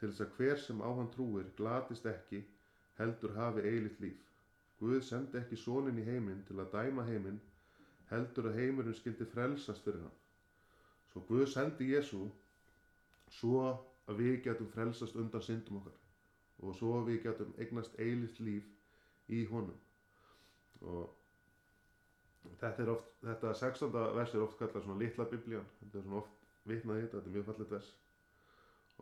til 0.02 0.10
þess 0.10 0.26
að 0.26 0.36
hver 0.38 0.60
sem 0.60 0.82
á 0.82 0.90
hann 0.98 1.10
trúir 1.14 1.50
glatist 1.58 2.08
ekki 2.10 2.42
heldur 2.98 3.36
hafi 3.38 3.62
eilitt 3.70 4.00
líf. 4.02 4.24
Guð 4.82 5.04
sendi 5.06 5.38
ekki 5.38 5.60
sónin 5.62 6.00
í 6.02 6.06
heiminn 6.08 6.42
til 6.48 6.58
að 6.62 6.72
dæma 6.74 7.06
heiminn 7.06 7.38
heldur 8.10 8.50
að 8.50 8.58
heimurinn 8.58 8.98
skildi 8.98 9.28
frelsast 9.30 9.86
fyrir 9.86 10.02
hann. 10.02 10.18
Svo 11.12 11.22
Guð 11.30 11.46
sendi 11.54 11.92
Jésu 11.92 12.24
svo 13.38 13.62
að 14.10 14.24
við 14.24 14.42
getum 14.48 14.74
frelsast 14.74 15.16
undan 15.22 15.46
syndum 15.46 15.80
okkar 15.84 15.98
og 16.62 16.76
svo 16.78 16.98
að 16.98 17.12
við 17.12 17.24
getum 17.28 17.54
eignast 17.62 17.98
eilitt 18.02 18.42
líf 18.42 18.68
í 19.30 19.46
honum. 19.54 19.78
Og 20.82 22.54
þetta 22.62 22.84
er 22.84 22.94
oft, 22.96 23.14
þetta 23.22 23.54
16. 23.62 23.98
vers 24.18 24.34
er 24.34 24.46
oft 24.46 24.58
kallað 24.60 24.86
svona 24.86 25.02
litla 25.02 25.30
biblían. 25.30 25.70
Þetta 25.80 26.00
er 26.00 26.08
svona 26.08 26.24
oft 26.24 26.48
vitnað 26.70 27.00
í 27.00 27.06
þetta, 27.06 27.18
þetta 27.18 27.30
er 27.30 27.38
mjög 27.38 27.52
fallet 27.52 27.76
vers 27.78 27.92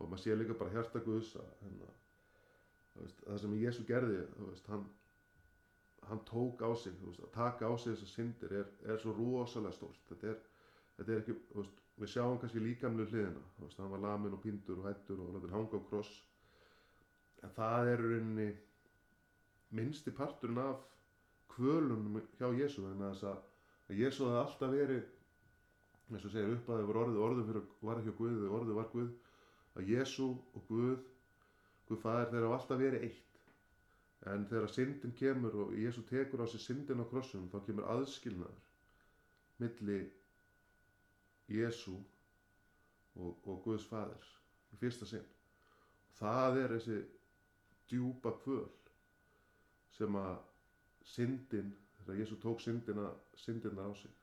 og 0.00 0.08
maður 0.08 0.22
sé 0.24 0.36
líka 0.36 0.56
bara 0.56 0.72
hjarta 0.74 1.02
Guðs 1.04 1.34
að 1.40 1.50
hérna, 1.64 1.90
veist, 2.96 3.20
það 3.26 3.42
sem 3.42 3.58
Jésu 3.60 3.84
gerði 3.88 4.22
veist, 4.46 4.70
hann, 4.72 4.86
hann 6.08 6.22
tók 6.28 6.64
á 6.64 6.70
sig 6.80 6.96
veist, 7.04 7.20
að 7.26 7.34
taka 7.36 7.68
á 7.68 7.72
sig 7.76 7.94
þessar 7.94 8.12
syndir 8.14 8.56
er, 8.62 8.72
er 8.88 9.02
svo 9.02 9.14
rosalega 9.18 9.76
stórt. 9.76 10.00
Þetta 10.08 10.32
er, 10.32 10.40
þetta 10.96 11.14
er 11.14 11.22
ekki, 11.22 11.36
við 12.00 12.12
sjáum 12.14 12.40
kannski 12.40 12.64
líkamlu 12.64 13.06
hliðina, 13.10 13.44
hann 13.60 13.94
var 13.94 14.04
lamin 14.06 14.36
og 14.36 14.42
pindur 14.44 14.80
og 14.80 14.88
hættur 14.88 15.20
og 15.20 15.36
hann 15.36 15.54
hanga 15.54 15.80
á 15.84 15.88
kross. 15.90 16.16
En 17.44 17.52
það 17.56 17.94
er 17.94 18.04
rauninni 18.04 18.50
minnsti 19.76 20.12
parturinn 20.16 20.60
af 20.60 20.80
kvölunum 21.52 22.20
hjá 22.38 22.48
Jésu 22.56 22.84
en 22.88 23.04
þess 23.04 23.28
að 23.28 23.96
Jésu 24.00 24.26
hafði 24.26 24.40
alltaf 24.40 24.72
verið 24.72 25.08
eins 26.10 26.24
og 26.26 26.32
segir 26.32 26.54
upp 26.56 26.68
að 26.70 26.80
það 26.80 26.88
var 26.88 26.98
orðið 27.04 27.24
orðið 27.24 27.50
fyrir 27.50 27.66
var 27.86 28.00
ekki 28.00 28.14
Guð, 28.18 28.46
orðið 28.58 28.78
var 28.78 28.88
Guð 28.92 29.10
að 29.78 29.92
Jésu 29.94 30.28
og 30.30 30.62
Guð 30.68 31.10
Guð 31.90 31.98
fæðir 32.04 32.28
þeirra 32.30 32.48
alltaf 32.54 32.78
verið 32.78 33.04
eitt. 33.08 33.38
En 34.30 34.44
þegar 34.46 34.70
syndin 34.70 35.14
kemur 35.18 35.56
og 35.64 35.72
Jésu 35.74 36.04
tekur 36.06 36.44
á 36.44 36.46
sig 36.46 36.62
syndin 36.62 37.02
á 37.02 37.10
krossum 37.10 37.48
þá 37.50 37.58
kemur 37.66 37.88
aðskilnaður 37.90 38.68
milli 39.60 39.96
Jésu 41.50 41.96
og, 43.16 43.32
og 43.42 43.58
Guðs 43.64 43.88
fæðir 43.90 44.28
í 44.70 44.78
fyrsta 44.78 45.08
sinn. 45.10 45.26
Það 46.20 46.60
er 46.62 46.76
þessi 46.76 47.00
djúpa 47.90 48.36
kvöl 48.44 48.68
sem 49.96 50.14
að 50.20 50.36
syndin, 51.10 51.74
þegar 52.04 52.22
Jésu 52.22 52.38
tók 52.44 52.62
syndina, 52.62 53.10
syndina 53.34 53.88
á 53.88 53.92
sig 53.98 54.14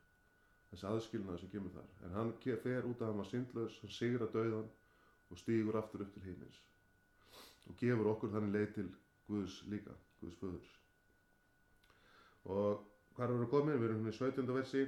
þessi 0.72 0.88
aðskilnaði 0.94 1.44
sem 1.44 1.52
kemur 1.52 1.76
þar. 1.76 1.92
En 2.06 2.16
hann 2.16 2.36
fer 2.64 2.88
út 2.88 3.02
að 3.02 3.10
hann 3.12 3.22
var 3.26 3.30
syndlaus 3.34 3.82
hann 3.84 3.98
sigur 3.98 4.24
að 4.24 4.38
dauðan 4.40 4.72
og 5.32 5.42
stýgur 5.42 5.80
aftur 5.80 6.04
upp 6.06 6.14
til 6.14 6.26
heimins 6.28 6.62
og 7.68 7.80
gefur 7.82 8.12
okkur 8.14 8.34
þannig 8.36 8.56
leið 8.56 8.70
til 8.78 8.88
Guðs 9.28 9.58
líka, 9.72 9.96
Guðs 10.22 10.38
föðurs 10.42 10.72
og 12.46 12.86
hvað 13.16 13.28
er 13.28 13.36
vera 13.36 13.52
komin, 13.52 13.80
við 13.82 13.90
erum 13.90 14.06
hérna 14.06 14.16
í 14.16 14.20
17. 14.20 14.54
versi 14.60 14.86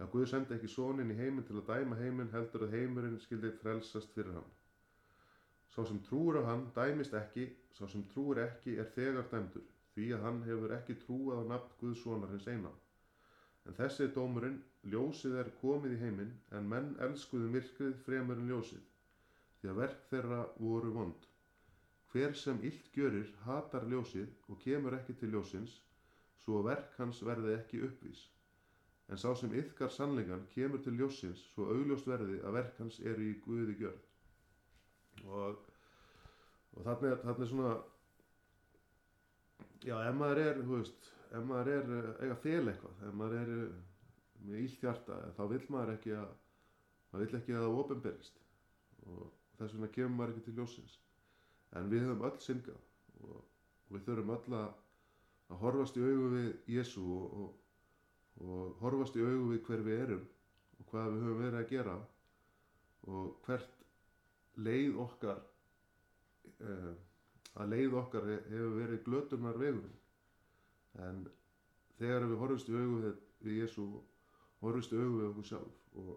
að 0.00 0.12
Guð 0.14 0.30
sendi 0.30 0.56
ekki 0.56 0.70
sónin 0.70 1.12
í 1.12 1.18
heiminn 1.18 1.46
til 1.48 1.58
að 1.60 1.72
dæma 1.72 1.98
heiminn 2.00 2.32
heldur 2.34 2.66
að 2.66 2.78
heimurinn 2.78 3.18
skildi 3.24 3.50
frelsast 3.62 4.14
fyrir 4.14 4.38
hann 4.38 4.54
sá 5.74 5.82
sem 5.86 6.00
trúur 6.06 6.40
á 6.40 6.42
hann 6.50 6.68
dæmist 6.76 7.14
ekki 7.18 7.50
sá 7.76 7.86
sem 7.90 8.06
trúur 8.14 8.40
ekki 8.44 8.78
er 8.82 8.88
þegar 8.94 9.28
dæmdur 9.32 9.66
því 9.94 10.06
að 10.16 10.24
hann 10.26 10.38
hefur 10.46 10.72
ekki 10.76 10.96
trúað 11.02 11.42
á 11.42 11.44
nafn 11.52 11.74
Guðssonar 11.80 12.32
hins 12.32 12.46
eina. 12.48 12.70
En 13.68 13.76
þessi 13.76 14.08
dómurinn, 14.14 14.60
ljósið 14.92 15.36
er 15.42 15.50
komið 15.60 15.96
í 15.96 16.00
heiminn, 16.04 16.30
en 16.56 16.68
menn 16.70 16.92
elskuðu 17.06 17.50
myrkrið 17.54 17.98
fremur 18.06 18.38
en 18.40 18.48
ljósið, 18.50 18.84
því 19.60 19.70
að 19.72 19.80
verk 19.82 20.02
þeirra 20.10 20.40
voru 20.58 20.92
vond. 20.94 21.26
Hver 22.10 22.34
sem 22.34 22.58
illt 22.66 22.90
gjörir 22.96 23.30
hatar 23.44 23.86
ljósið 23.90 24.30
og 24.50 24.58
kemur 24.64 24.96
ekki 24.96 25.14
til 25.20 25.30
ljósins, 25.34 25.76
svo 26.42 26.62
verk 26.66 26.96
hans 26.98 27.20
verði 27.22 27.54
ekki 27.58 27.82
uppvís. 27.86 28.24
En 29.10 29.18
sá 29.20 29.30
sem 29.36 29.52
yfkar 29.58 29.92
sannleikan 29.94 30.46
kemur 30.54 30.82
til 30.82 30.96
ljósins, 30.98 31.42
svo 31.54 31.68
augljóst 31.74 32.08
verði 32.10 32.40
að 32.40 32.56
verk 32.56 32.80
hans 32.82 32.98
eru 33.12 33.26
í 33.26 33.36
Guði 33.44 33.76
gjörð. 33.78 34.04
Og, 35.26 35.64
og 36.74 36.84
þarna 36.86 37.12
er, 37.12 37.48
svona 37.50 37.72
já, 39.84 39.96
ef 39.98 40.14
maður 40.16 40.42
er, 40.46 40.60
þú 40.64 40.78
veist, 40.78 41.10
ef 41.30 41.46
maður 41.46 41.72
er 41.74 42.12
eiga 42.24 42.38
fel 42.44 42.62
eitthvað, 42.62 43.02
ef 43.08 43.18
maður 43.22 43.40
er 43.42 43.52
með 44.46 44.62
ílt 44.64 44.86
hjarta, 44.86 45.18
þá 45.36 45.42
vil 45.52 45.60
maður 45.74 45.94
ekki 45.96 46.14
að, 46.16 46.30
maður 47.10 47.26
vil 47.26 47.40
ekki 47.40 47.56
að 47.56 47.66
það 47.66 47.82
ofinberist 47.84 48.40
og 49.10 49.39
þess 49.60 49.76
vegna 49.76 49.90
kemur 49.94 50.16
maður 50.16 50.34
ekki 50.34 50.46
til 50.48 50.56
ljósins. 50.58 50.98
En 51.76 51.90
við 51.92 52.06
höfum 52.06 52.26
öll 52.26 52.38
syngað 52.42 52.80
og, 53.20 53.40
og 53.40 53.96
við 53.96 54.06
þurfum 54.08 54.32
öll 54.36 54.56
að, 54.60 54.70
að 55.50 55.60
horfast 55.64 55.98
í 56.00 56.04
augu 56.06 56.30
við 56.34 56.48
Jésu 56.76 57.04
og, 57.16 57.42
og, 57.44 58.46
og 58.46 58.80
horfast 58.80 59.18
í 59.20 59.24
augu 59.26 59.52
við 59.52 59.62
hver 59.68 59.84
við 59.86 60.02
erum 60.06 60.24
og 60.80 60.88
hvað 60.90 61.12
við 61.12 61.26
höfum 61.26 61.44
verið 61.44 61.60
að 61.60 61.70
gera 61.74 61.98
og 63.10 63.46
hvert 63.46 63.86
leið 64.60 64.98
okkar 65.04 65.40
eh, 66.60 66.92
að 67.60 67.72
leið 67.74 67.96
okkar 68.00 68.28
hefur 68.32 68.74
verið 68.76 69.04
glötunar 69.06 69.60
vegurinn 69.60 71.06
en 71.06 71.22
þegar 72.00 72.26
við 72.26 72.42
horfumst 72.42 72.70
í 72.70 72.76
augu 72.76 72.98
við, 73.04 73.22
við 73.46 73.62
Jésu 73.62 73.86
horfumst 74.64 74.92
í 74.94 75.00
augu 75.00 75.16
við 75.20 75.30
okkur 75.30 75.48
sjálf 75.52 75.96
og 76.00 76.12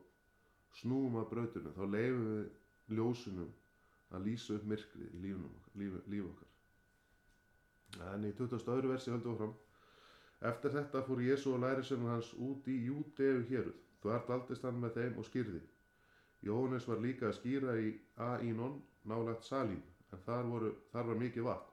snúum 0.80 1.20
að 1.22 1.30
brautunum 1.32 1.76
þá 1.78 1.84
leifum 1.86 2.28
við 2.32 2.52
ljósunum 2.90 3.52
að 4.14 4.26
lýsa 4.28 4.58
upp 4.58 4.66
myrkrið 4.72 5.10
í 5.10 5.22
lífunum 5.26 5.54
okkar, 5.60 5.76
líf, 5.82 6.00
líf 6.08 6.26
okkar 6.32 8.10
en 8.14 8.26
í 8.26 8.34
20. 8.34 8.66
öðru 8.76 8.94
versi 8.94 9.14
höldum 9.14 9.36
við 9.36 9.44
fram 9.44 9.54
eftir 10.52 10.76
þetta 10.76 11.06
fór 11.08 11.24
Jésu 11.24 11.54
og 11.54 11.64
lærisönnum 11.64 12.12
hans 12.12 12.34
út 12.50 12.68
í 12.68 12.80
Júdeu 12.88 13.46
héruð 13.50 13.80
þú 14.04 14.16
ert 14.18 14.34
aldist 14.36 14.68
hann 14.68 14.82
með 14.82 15.00
þeim 15.00 15.22
og 15.22 15.30
skýrði 15.30 15.62
Jóhannes 16.44 16.88
var 16.90 17.00
líka 17.00 17.30
að 17.30 17.38
skýra 17.38 17.74
í 17.80 17.92
Aínon 18.20 18.82
nálagt 19.08 19.46
Salím 19.48 19.84
en 20.12 20.22
þar, 20.26 20.48
voru, 20.52 20.72
þar 20.92 21.10
var 21.10 21.22
mikið 21.22 21.46
vatn. 21.48 21.70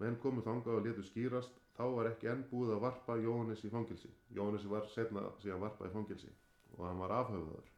Menn 0.00 0.16
komu 0.22 0.44
þangað 0.44 0.78
og 0.78 0.86
letu 0.86 1.04
skýrast, 1.04 1.58
þá 1.76 1.82
var 1.96 2.08
ekki 2.10 2.30
enn 2.32 2.46
búið 2.50 2.74
að 2.76 2.84
varpa 2.86 3.16
Jóhannes 3.20 3.64
í 3.64 3.72
fangilsi. 3.72 4.08
Jóhannes 4.36 4.64
var 4.72 4.88
setna 4.94 5.26
síðan 5.42 5.60
varpað 5.66 5.90
í 5.90 5.94
fangilsi 5.96 6.32
og 6.76 6.86
hann 6.86 7.02
var 7.02 7.14
afhauðaður. 7.18 7.68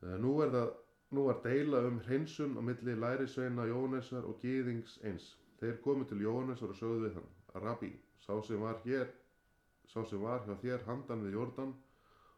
Eh, 0.00 0.16
nú 0.24 0.32
er, 0.44 0.54
það, 0.54 0.72
nú 1.10 1.26
er 1.30 1.38
deila 1.44 1.80
um 1.88 1.98
hreinsun 2.06 2.52
á 2.54 2.62
milli 2.62 2.94
lærisveina 2.94 3.64
Jóhannesar 3.66 4.26
og 4.30 4.38
Gýðings 4.42 4.92
eins. 5.08 5.24
Þeir 5.60 5.80
komu 5.84 6.04
til 6.06 6.22
Jóhannesar 6.22 6.70
og 6.70 6.78
sögðu 6.78 7.08
við 7.08 7.16
hann, 7.18 7.30
Rabbi, 7.64 7.90
sá 8.22 8.36
sem 8.46 8.62
var 8.62 8.78
hér, 8.84 9.10
sá 9.90 10.04
sem 10.06 10.22
var 10.22 10.46
hjá 10.46 10.54
þér 10.62 10.86
handan 10.86 11.24
við 11.26 11.34
Jórdan 11.38 11.74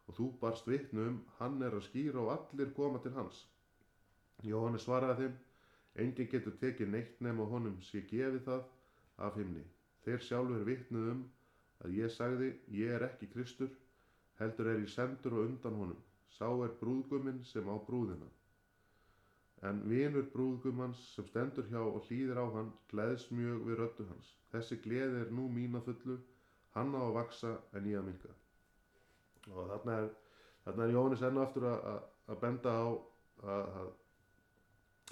og 0.09 0.17
þú 0.17 0.31
barst 0.41 0.73
vittnu 0.73 1.05
um, 1.11 1.21
hann 1.39 1.61
er 1.63 1.77
að 1.77 1.87
skýra 1.91 2.25
og 2.25 2.33
allir 2.37 2.73
koma 2.79 3.03
til 3.05 3.13
hans. 3.19 3.45
Jóhannes 4.43 4.89
svaraði 4.89 5.27
þeim, 5.29 5.39
Engin 6.03 6.29
getur 6.33 6.57
tekið 6.61 6.89
neitt 6.89 7.21
nema 7.21 7.45
honum 7.45 7.77
sé 7.85 8.01
gefið 8.09 8.45
það 8.47 8.63
af 9.27 9.37
himni. 9.37 9.67
Þeir 10.07 10.25
sjálfur 10.27 10.65
vittnuð 10.65 11.11
um 11.13 11.25
að 11.85 11.99
ég 12.01 12.15
sagði, 12.15 12.55
ég 12.73 12.97
er 12.97 13.05
ekki 13.11 13.29
Kristur, 13.35 13.69
heldur 14.41 14.73
er 14.73 14.81
ég 14.81 14.89
sendur 14.89 15.37
og 15.37 15.51
undan 15.51 15.77
honum. 15.77 16.01
Sá 16.33 16.49
er 16.49 16.73
brúðguminn 16.81 17.45
sem 17.45 17.69
á 17.69 17.77
brúðina. 17.77 18.31
En 19.69 19.79
vinur 19.87 20.25
brúðgumans 20.33 21.01
sem 21.15 21.27
stendur 21.29 21.69
hjá 21.71 21.79
og 21.83 22.01
hlýðir 22.09 22.41
á 22.43 22.47
hann, 22.57 22.73
gleðs 22.91 23.29
mjög 23.31 23.61
við 23.69 23.79
röttu 23.79 24.07
hans. 24.09 24.33
Þessi 24.51 24.81
gleði 24.83 25.21
er 25.23 25.31
nú 25.35 25.47
mína 25.55 25.83
fullu, 25.87 26.17
hann 26.75 26.97
á 26.99 27.01
að 27.03 27.15
vaksa 27.19 27.53
en 27.79 27.87
ég 27.87 28.01
að 28.01 28.09
minka. 28.09 28.33
Og 29.53 29.71
þarna 29.71 29.99
er, 30.01 30.09
þarna 30.65 30.87
er 30.87 30.95
Jóhannes 30.97 31.25
enn 31.29 31.41
aftur 31.45 31.69
að, 31.71 32.03
benda 32.43 32.75
á 32.75 32.87
að, 33.55 33.93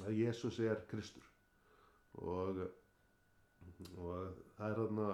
að 0.07 0.19
Jésús 0.19 0.59
er 0.67 0.83
Kristur 0.91 1.27
og, 2.19 2.61
og 3.97 4.11
það 4.57 4.67
er 4.67 4.79
þarna 4.83 5.09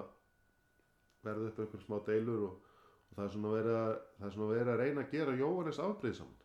verða 1.27 1.51
upp 1.51 1.61
einhver 1.63 1.85
smá 1.85 1.97
deilur 2.09 2.49
og, 2.49 2.73
og 3.11 3.19
það 3.19 3.25
er 3.27 3.35
svona 3.37 3.55
verið 3.55 3.79
að, 3.83 3.95
að 4.73 4.83
reyna 4.83 5.05
að 5.05 5.13
gera 5.13 5.39
Jóhannes 5.41 5.81
afbreyðsaman 5.83 6.36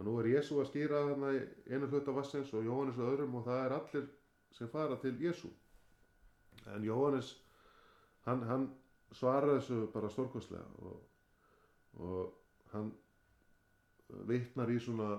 og 0.00 0.06
nú 0.08 0.16
er 0.20 0.30
Jésu 0.32 0.56
að 0.56 0.70
skýra 0.70 1.02
þarna 1.10 1.34
einu 1.68 1.88
hluta 1.92 2.14
vassins 2.16 2.52
og 2.56 2.64
Jóhannes 2.64 2.96
og 2.96 3.12
öðrum 3.12 3.36
og 3.36 3.44
það 3.44 3.64
er 3.66 3.74
allir 3.76 4.06
sem 4.56 4.70
fara 4.72 4.96
til 5.02 5.12
Jésu 5.20 5.50
en 6.72 6.86
Jóhannes 6.88 7.34
hann, 8.24 8.46
hann 8.48 8.66
svaraði 9.12 9.58
þessu 9.60 9.80
bara 9.92 10.10
stórkostlega 10.14 10.88
og, 10.88 10.96
og 12.00 12.72
hann 12.72 12.90
vittnar 14.30 14.72
í 14.72 14.78
svona 14.80 15.12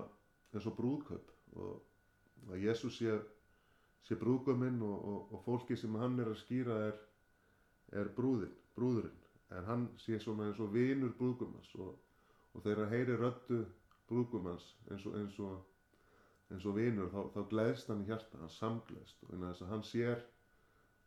eins 0.52 0.66
og 0.66 0.76
brúðkaup 0.76 1.30
og 1.62 2.50
að 2.50 2.64
Jésús 2.66 2.98
sé, 2.98 3.14
sé 4.02 4.18
brúðguminn 4.18 4.80
og, 4.82 4.96
og, 4.98 5.34
og 5.36 5.44
fólki 5.46 5.78
sem 5.78 5.94
hann 6.00 6.18
er 6.20 6.32
að 6.32 6.40
skýra 6.42 6.78
er, 6.88 6.96
er 8.02 8.10
brúðin, 8.16 8.54
brúðurinn. 8.76 9.20
En 9.52 9.68
hann 9.68 9.84
sé 10.00 10.18
svona 10.20 10.48
eins 10.48 10.60
og 10.64 10.72
vinur 10.74 11.14
brúðgumans 11.18 11.70
og, 11.78 11.94
hann 12.66 12.90
heyri 12.90 13.16
röddu 13.20 13.62
brúðgumans 14.10 14.66
eins 14.90 15.06
og 15.08 15.18
eins 15.20 15.38
og 15.42 15.60
eins 16.52 16.66
og 16.68 16.76
vinur 16.76 17.08
þá, 17.12 17.20
þá 17.34 17.40
gleðst 17.52 17.88
hann 17.88 18.02
í 18.04 18.08
hjarta, 18.10 18.40
hann 18.40 18.52
samgleðst. 18.52 19.22
Og 19.24 19.38
þess 19.40 19.64
að 19.64 19.70
hann 19.72 19.84
sér 19.88 20.18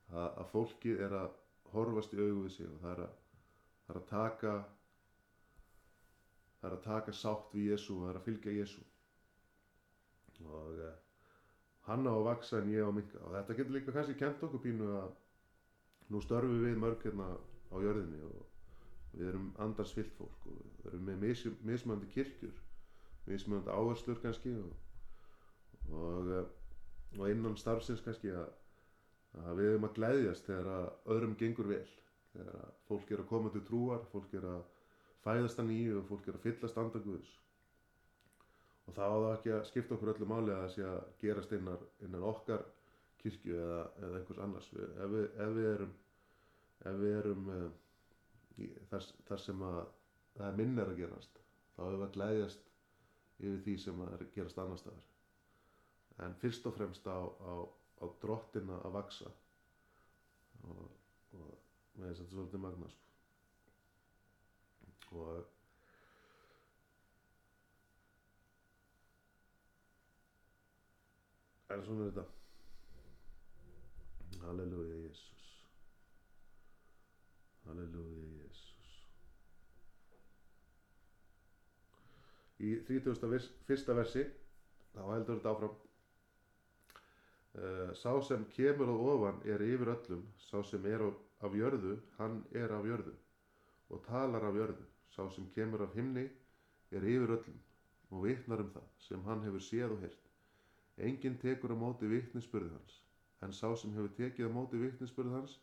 að, 0.09 0.29
að 0.29 0.47
fólkið 0.53 1.03
er 1.05 1.17
að 1.19 1.35
horfast 1.73 2.15
í 2.15 2.21
augu 2.21 2.45
við 2.45 2.55
sig 2.55 2.69
og 2.69 2.81
það 2.81 2.91
er 2.93 3.03
að, 3.05 3.15
það 3.85 3.95
er 3.95 4.01
að 4.01 4.09
taka 4.11 4.53
það 6.59 6.67
er 6.69 6.75
að 6.77 6.85
taka 6.85 7.15
sátt 7.15 7.55
við 7.55 7.71
Jésu 7.71 7.95
og 7.95 8.03
það 8.03 8.11
er 8.11 8.19
að 8.19 8.27
fylgja 8.29 8.55
Jésu 8.55 8.85
og 10.45 10.79
uh, 10.83 10.93
hann 11.87 12.09
á 12.09 12.13
að 12.13 12.25
vaksa 12.27 12.59
en 12.59 12.71
ég 12.73 12.83
á 12.83 12.89
að 12.89 12.97
minka 12.97 13.21
og 13.21 13.35
þetta 13.37 13.57
getur 13.59 13.75
líka 13.77 13.95
kannski 13.95 14.17
kent 14.19 14.43
okkur 14.45 14.63
pínu 14.65 14.89
að 14.99 15.13
nú 16.11 16.21
störfum 16.23 16.63
við 16.63 16.81
mörg 16.81 17.05
hérna 17.05 17.29
á 17.35 17.75
jörðinni 17.81 18.21
og 18.27 18.41
við 19.15 19.29
erum 19.31 19.51
andarsfyllt 19.63 20.13
fólk 20.17 20.47
og 20.49 20.57
við 20.57 20.89
erum 20.91 21.05
með 21.09 21.21
mis, 21.23 21.45
mismöndi 21.65 22.09
kirkjur 22.13 22.64
mismöndi 23.29 23.73
áherslur 23.73 24.21
kannski 24.23 24.53
og, 24.59 24.71
og, 25.91 26.29
uh, 26.29 27.19
og 27.19 27.31
innan 27.31 27.57
starfsins 27.59 28.03
kannski 28.05 28.33
að, 28.35 28.47
að 29.43 29.61
við 29.61 29.71
erum 29.71 29.87
að 29.89 29.97
gleyðjast 29.99 30.49
þegar 30.49 30.71
að 30.75 31.15
öðrum 31.15 31.35
gengur 31.39 31.71
vel. 31.71 31.87
Þegar 32.35 32.61
að 32.61 32.71
fólk 32.89 33.11
er 33.11 33.23
að 33.23 33.29
koma 33.31 33.51
til 33.53 33.63
trúar 33.67 34.07
fólk 34.11 34.33
er 34.35 34.47
að 34.51 34.63
fæðast 35.25 35.59
að 35.61 35.69
nýju 35.71 35.99
og 36.01 36.07
fólk 36.09 36.29
er 36.29 36.37
að 36.37 36.45
fyllast 36.45 36.79
andaguðs 36.81 37.35
og 38.85 38.93
þá 38.93 39.05
á 39.09 39.15
það 39.15 39.31
ekki 39.33 39.53
að 39.55 39.67
skipta 39.69 39.95
okkur 39.95 40.11
öllu 40.13 40.25
máli 40.29 40.51
að 40.53 40.59
það 40.63 40.73
sé 40.75 40.83
að 40.85 41.05
gerast 41.23 41.53
innan, 41.57 41.85
innan 42.05 42.25
okkar 42.29 42.65
kirkju 43.23 43.55
eða, 43.57 43.79
eða 44.05 44.19
einhvers 44.19 44.41
annars. 44.45 44.67
Við, 44.75 44.91
ef, 44.91 45.13
við, 45.15 45.23
ef 45.45 45.55
við 45.55 45.69
erum 45.71 45.95
ef 46.83 46.99
við 47.01 47.17
erum 47.19 47.49
í, 48.61 48.69
þar, 48.91 49.09
þar 49.29 49.41
sem 49.41 49.65
að 49.65 49.81
það 50.35 50.47
er 50.47 50.57
minn 50.59 50.79
er 50.81 50.91
að 50.91 51.01
gerast 51.01 51.41
þá 51.75 51.81
hefur 51.81 51.97
við 51.97 52.05
að 52.07 52.15
glæðjast 52.17 52.71
yfir 53.39 53.63
því 53.65 53.75
sem 53.85 54.03
að 54.05 54.13
er 54.17 54.27
gerast 54.35 54.61
annar 54.63 54.79
staðar. 54.81 55.07
En 56.25 56.37
fyrst 56.39 56.67
og 56.69 56.75
fremst 56.77 57.07
á, 57.11 57.17
á, 57.19 57.53
á 57.99 58.05
drottina 58.21 58.77
að 58.87 58.95
vaksa 58.99 59.31
og, 60.69 60.85
og 61.35 61.49
með 61.99 62.05
þess 62.05 62.05
að 62.05 62.21
þetta 62.21 62.29
er 62.29 62.37
svolítið 62.37 62.63
magna 62.67 62.87
sko. 62.93 63.01
og 65.15 65.45
en 71.75 71.83
svona 71.85 72.07
er 72.07 72.11
þetta? 72.11 72.25
Halleluja 74.45 74.95
Jésús 75.05 75.45
Halleluja 77.65 78.25
Jésús 78.41 78.89
Í 82.59 82.75
31. 82.87 83.93
versi 83.99 84.23
þá 84.95 85.01
heldur 85.11 85.39
þetta 85.39 85.53
áfram 85.53 85.75
uh, 87.59 87.89
Sá 87.99 88.11
sem 88.27 88.45
kemur 88.55 88.91
á 88.91 88.95
ofan 89.13 89.41
er 89.43 89.63
yfir 89.65 89.91
öllum 89.95 90.23
sá 90.49 90.63
sem 90.63 90.85
er 90.87 91.03
af 91.05 91.51
jörðu 91.55 91.97
hann 92.19 92.43
er 92.55 92.71
af 92.71 92.87
jörðu 92.87 93.15
og 93.91 94.05
talar 94.07 94.47
af 94.47 94.55
jörðu 94.61 94.85
sá 95.15 95.23
sem 95.35 95.49
kemur 95.57 95.83
af 95.87 95.97
himni 95.99 96.29
er 96.91 97.03
yfir 97.03 97.35
öllum 97.39 97.59
og 98.11 98.23
vitnar 98.29 98.63
um 98.63 98.71
það 98.77 98.87
sem 99.09 99.27
hann 99.27 99.43
hefur 99.43 99.67
séð 99.67 99.97
og 99.97 100.05
heyrt 100.05 100.25
Enginn 100.97 101.35
tekur 101.39 101.73
á 101.75 101.77
móti 101.79 102.07
vittnisspurði 102.07 102.71
hans, 102.71 102.93
en 103.43 103.51
sá 103.55 103.67
sem 103.75 103.91
hefur 103.97 104.13
tekið 104.15 104.47
á 104.47 104.51
móti 104.57 104.79
vittnisspurði 104.79 105.33
hans 105.33 105.55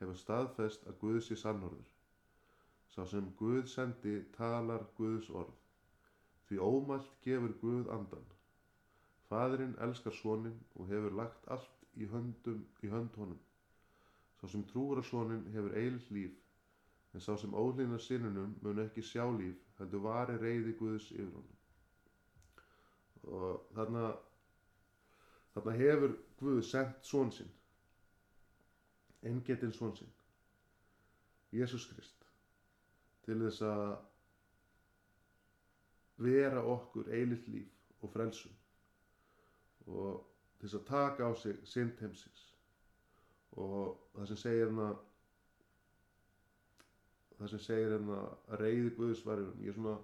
hefur 0.00 0.18
staðfest 0.18 0.88
að 0.90 0.96
Guð 1.02 1.18
sé 1.22 1.36
sannorður. 1.38 1.84
Sá 2.90 3.04
sem 3.12 3.28
Guð 3.38 3.68
sendi 3.70 4.16
talar 4.34 4.88
Guðs 4.98 5.28
orð, 5.30 5.54
því 6.48 6.58
ómælt 6.62 7.10
gefur 7.24 7.54
Guð 7.60 7.90
andan. 7.96 8.26
Fadurinn 9.28 9.74
elskar 9.86 10.14
svonin 10.14 10.58
og 10.74 10.88
hefur 10.92 11.16
lagt 11.20 11.48
allt 11.50 11.86
í, 11.96 12.06
höndum, 12.12 12.62
í 12.82 12.90
hönd 12.92 13.16
honum. 13.18 13.40
Sá 14.40 14.46
sem 14.52 14.64
trúur 14.70 15.00
á 15.00 15.04
svonin 15.06 15.46
hefur 15.54 15.74
eilitt 15.80 16.10
líf, 16.14 16.36
en 17.14 17.24
sá 17.24 17.34
sem 17.40 17.54
ólínar 17.54 18.02
sinnunum 18.04 18.54
mun 18.62 18.84
ekki 18.84 19.02
sjá 19.02 19.24
líf, 19.38 19.58
heldur 19.80 20.04
vari 20.06 20.38
reyði 20.42 20.76
Guðs 20.78 21.10
yfir 21.16 21.32
honum. 21.32 21.52
Og 23.26 23.74
þarna 23.74 24.10
Þarna 25.56 25.72
hefur 25.80 26.14
Guð 26.36 26.58
sendt 26.68 27.06
svon 27.08 27.30
sinn, 27.32 27.52
engetinn 29.24 29.72
svon 29.72 29.94
sinn, 29.96 30.10
Jésús 31.56 31.86
Krist, 31.88 32.26
til 33.24 33.38
þess 33.40 33.62
að 33.64 33.94
vera 36.16 36.62
okkur 36.64 37.10
eilitt 37.12 37.48
líf 37.48 38.02
og 38.02 38.12
frelsum 38.12 38.52
og 39.86 40.22
til 40.58 40.68
þess 40.68 40.78
að 40.80 40.86
taka 40.88 41.28
á 41.28 41.32
sig 41.36 41.58
synd 41.68 42.00
heimsins 42.00 42.44
og 43.56 43.98
það 44.14 44.30
sem 44.30 44.40
segir 44.42 44.64
hérna 44.64 44.88
það 47.38 47.52
sem 47.52 47.64
segir 47.66 47.92
hérna 47.94 48.20
að 48.24 48.62
reyði 48.62 48.92
Guðs 48.96 49.24
varjum 49.26 49.62
ég 49.64 49.72
er 49.72 49.78
svona, 49.78 49.96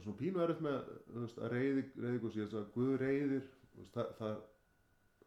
svona 0.00 0.18
pínu 0.20 0.42
erfitt 0.44 0.64
með 0.64 0.78
að 0.78 1.52
reyði, 1.52 1.84
reyði 2.00 2.22
Guðs. 2.22 2.38
Ég 2.40 2.48
er 2.48 2.58
að 2.60 2.72
Guð 2.76 2.94
reyðir 3.02 3.50
það, 3.96 4.14
það, 4.20 4.40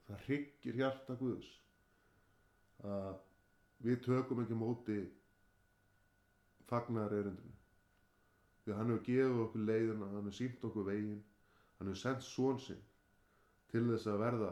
það 0.08 0.26
hryggir 0.26 0.82
hjarta 0.82 1.18
Guðs 1.22 1.54
að 2.88 3.14
við 3.86 4.02
tökum 4.06 4.42
ekki 4.44 4.58
móti 4.58 4.98
fagnar 6.70 7.14
erindinu 7.14 7.57
því 8.68 8.74
að 8.74 8.80
hann 8.82 8.92
hefur 8.92 9.06
gefið 9.08 9.42
okkur 9.46 9.62
leiðuna 9.64 10.08
hann 10.12 10.18
hefur 10.20 10.36
sínt 10.36 10.64
okkur 10.68 10.86
veginn. 10.90 11.24
Hann 11.78 11.88
hefur 11.88 12.02
sendt 12.02 12.26
svon 12.28 12.58
sinn 12.60 12.84
til 13.72 13.84
þess 13.88 14.08
að 14.12 14.22
verða 14.24 14.52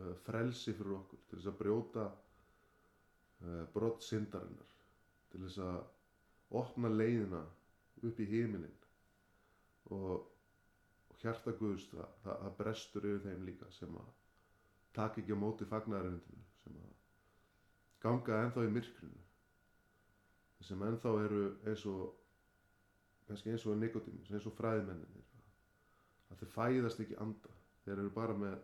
uh, 0.00 0.14
frelsi 0.24 0.72
fyrir 0.78 0.96
okkur 0.96 1.20
til 1.28 1.36
þess 1.38 1.50
að 1.52 1.58
brjóta 1.60 2.04
uh, 2.08 3.64
brott 3.74 4.00
syndarinnar 4.06 4.70
til 5.32 5.42
þess 5.44 5.58
að 5.66 5.80
opna 6.60 6.88
leiðina 6.92 7.42
upp 8.08 8.20
í 8.20 8.28
heiminin 8.32 8.78
og 9.92 10.24
hjarta 11.20 11.52
Guðs 11.58 11.84
það, 11.92 12.08
það, 12.24 12.36
það 12.44 12.56
brestur 12.62 13.08
yfir 13.10 13.24
þeim 13.26 13.48
líka 13.48 13.68
sem 13.76 13.96
að 14.00 14.12
taka 14.96 15.20
ekki 15.20 15.36
á 15.36 15.42
móti 15.42 15.68
fagnarindinu 15.68 16.46
sem 16.62 16.78
að 16.80 16.94
ganga 18.04 18.40
ennþá 18.46 18.64
í 18.66 18.72
myrkrinu 18.78 19.26
sem 20.66 20.82
ennþá 20.86 21.12
eru 21.24 21.44
eins 21.68 21.84
og 21.88 22.16
kannski 23.28 23.52
eins 23.52 23.66
og 23.66 23.78
nikotímus, 23.80 24.30
eins 24.30 24.46
og 24.46 24.56
fræðmenninir 24.58 25.30
að 26.30 26.42
þeir 26.42 26.52
fæðast 26.54 27.00
ekki 27.04 27.16
anda. 27.22 27.54
Þeir 27.84 27.96
eru 28.02 28.12
bara 28.14 28.36
með 28.36 28.58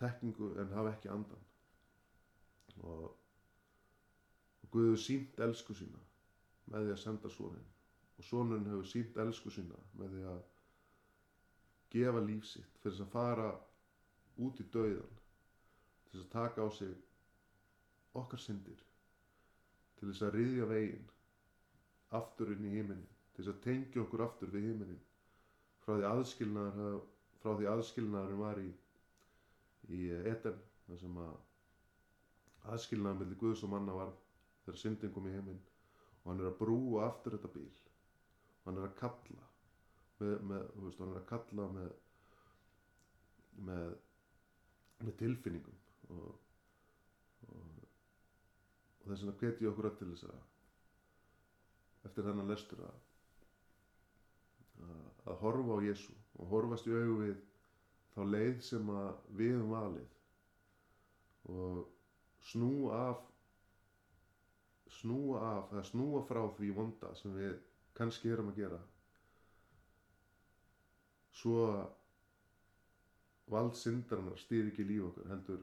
þekkingu 0.00 0.52
en 0.62 0.72
hafa 0.76 0.92
ekki 0.94 1.10
andan 1.12 1.42
og, 2.82 3.10
og 4.62 4.70
Guðu 4.72 4.96
sínt 5.00 5.40
elsku 5.44 5.74
sína 5.76 6.00
með 6.72 6.86
því 6.86 6.94
að 6.94 7.02
senda 7.02 7.30
svonin 7.32 7.68
og 8.16 8.26
svonin 8.26 8.68
hefur 8.70 8.88
sínt 8.88 9.18
elsku 9.24 9.52
sína 9.52 9.78
með 10.00 10.14
því 10.16 10.22
að 10.32 10.40
gefa 11.92 12.22
líf 12.24 12.46
sitt 12.48 12.78
fyrir 12.80 12.94
þess 12.94 13.04
að 13.06 13.12
fara 13.12 13.50
út 14.46 14.62
í 14.62 14.68
dauðan 14.74 15.18
til 15.18 16.14
þess 16.14 16.24
að 16.24 16.32
taka 16.36 16.64
á 16.64 16.68
sig 16.78 16.94
okkar 18.22 18.40
syndir 18.40 18.80
til 20.02 20.10
þess 20.10 20.24
að 20.26 20.34
riðja 20.34 20.64
veginn 20.66 21.10
aftur 22.18 22.50
inn 22.50 22.64
í 22.66 22.72
híminni 22.74 23.08
til 23.32 23.44
þess 23.44 23.52
að 23.52 23.60
tengja 23.66 24.02
okkur 24.02 24.24
aftur 24.24 24.50
við 24.50 24.64
híminni 24.66 24.96
frá 25.84 25.94
því 25.94 26.08
aðskilnaðar 26.08 26.96
frá 27.42 27.52
því 27.60 27.68
aðskilnaðarum 27.70 28.42
var 28.42 28.58
í 28.62 28.72
í 29.94 30.00
Eden 30.18 30.58
þar 30.88 30.98
sem 31.04 31.20
að 31.22 32.72
aðskilnaðar 32.74 33.20
mellir 33.20 33.40
Guðs 33.44 33.62
og 33.62 33.72
manna 33.76 33.94
var 34.00 34.12
þegar 34.64 34.80
syndin 34.82 35.14
kom 35.14 35.30
í 35.30 35.36
heiminn 35.36 35.62
og 36.22 36.28
hann 36.32 36.42
er 36.42 36.50
að 36.50 36.58
brúa 36.64 37.06
aftur 37.06 37.36
þetta 37.36 37.52
bíl 37.54 37.70
og 37.70 38.66
hann 38.66 38.82
er 38.82 38.88
að 38.88 38.98
kalla 39.00 39.46
með, 40.18 40.34
með, 40.50 40.66
veist, 40.82 41.02
hann 41.02 41.14
er 41.14 41.22
að 41.22 41.30
kalla 41.30 41.68
með 41.78 41.94
með, 43.68 43.94
með 45.02 45.16
tilfinningum 45.22 45.78
og, 46.16 46.34
og, 47.46 47.71
og 49.02 49.08
þess 49.10 49.24
vegna 49.24 49.38
hveti 49.40 49.66
ég 49.66 49.72
okkur 49.72 49.90
öll 49.90 49.96
til 49.98 50.10
þess 50.12 50.28
að 50.30 52.06
eftir 52.08 52.26
þennan 52.28 52.50
lestur 52.50 52.82
að 52.86 53.00
að, 54.82 55.34
horfa 55.42 55.78
á 55.78 55.84
Jésu 55.86 56.14
og 56.38 56.48
horfast 56.50 56.88
í 56.90 56.94
augu 56.96 57.18
við 57.22 57.36
þá 58.14 58.22
leið 58.28 58.62
sem 58.66 58.88
að 58.92 59.12
við 59.38 59.58
um 59.60 59.70
valið. 59.72 60.16
Og 61.52 61.84
snúa 62.52 62.98
af 63.10 63.28
snúa 64.92 65.40
af 65.56 65.72
eða 65.72 65.84
snúa 65.88 66.22
frá 66.28 66.42
því 66.58 66.70
vonda 66.76 67.12
sem 67.18 67.34
við 67.36 67.54
kannski 67.96 68.32
erum 68.32 68.50
að 68.52 68.60
gera. 68.62 68.80
Svo 71.32 71.66
vald 73.52 73.76
syndarinnar 73.76 74.38
stýr 74.40 74.68
ekki 74.70 74.84
líf 74.86 75.08
okkur 75.08 75.30
heldur 75.32 75.62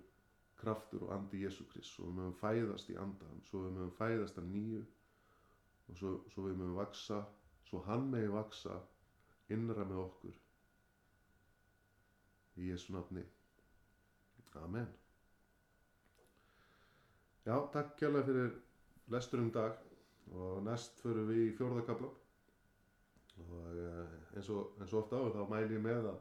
kraftur 0.59 1.07
og 1.07 1.15
andi 1.15 1.43
Jésu 1.45 1.65
Krist 1.71 1.95
svo 1.95 2.09
við 2.09 2.19
mögum 2.19 2.37
fæðast 2.41 2.91
í 2.91 2.97
andan 2.99 3.41
svo 3.49 3.63
við 3.65 3.75
mögum 3.77 3.95
fæðast 3.97 4.39
að 4.41 4.49
nýju 4.53 4.85
og 5.89 5.99
svo, 6.01 6.13
svo 6.33 6.45
við 6.47 6.59
mögum 6.59 6.79
vaksa 6.79 7.23
svo 7.69 7.83
hann 7.87 8.07
megi 8.11 8.31
vaksa 8.33 8.79
innra 9.53 9.85
með 9.85 10.01
okkur. 10.03 10.37
Í 12.59 12.71
Jésu 12.71 12.93
nafni. 12.93 13.23
Amen. 14.59 14.89
Já, 17.45 17.55
takk 17.73 17.93
kjærlega 17.97 18.27
fyrir 18.27 18.57
lestur 19.13 19.43
um 19.43 19.51
dag. 19.53 19.77
Og 20.29 20.59
næst 20.65 20.99
förum 21.01 21.29
við 21.31 21.47
í 21.47 21.53
fjórðakabla 21.57 22.09
og 23.39 23.77
eh, 23.81 24.09
eins 24.35 24.49
og, 24.53 24.75
eins 24.77 24.91
og 24.93 24.99
ofta 24.99 25.17
áður 25.17 25.37
þá 25.37 25.53
mæl 25.53 25.71
ég 25.73 25.81
með 25.81 26.09
að 26.11 26.19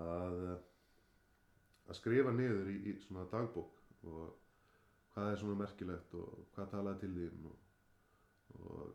að, 0.00 0.38
að 1.88 1.98
skrifa 2.00 2.32
niður 2.34 2.70
í, 2.72 2.76
í 2.90 2.96
svona 3.04 3.26
dagbók 3.32 3.80
og 4.10 4.34
hvað 5.14 5.30
er 5.30 5.40
svona 5.40 5.60
merkilegt 5.60 6.14
og 6.18 6.44
hvað 6.54 6.70
talaði 6.74 7.02
til 7.04 7.12
þín 7.16 7.48
og, 7.50 7.56
og, 8.58 8.92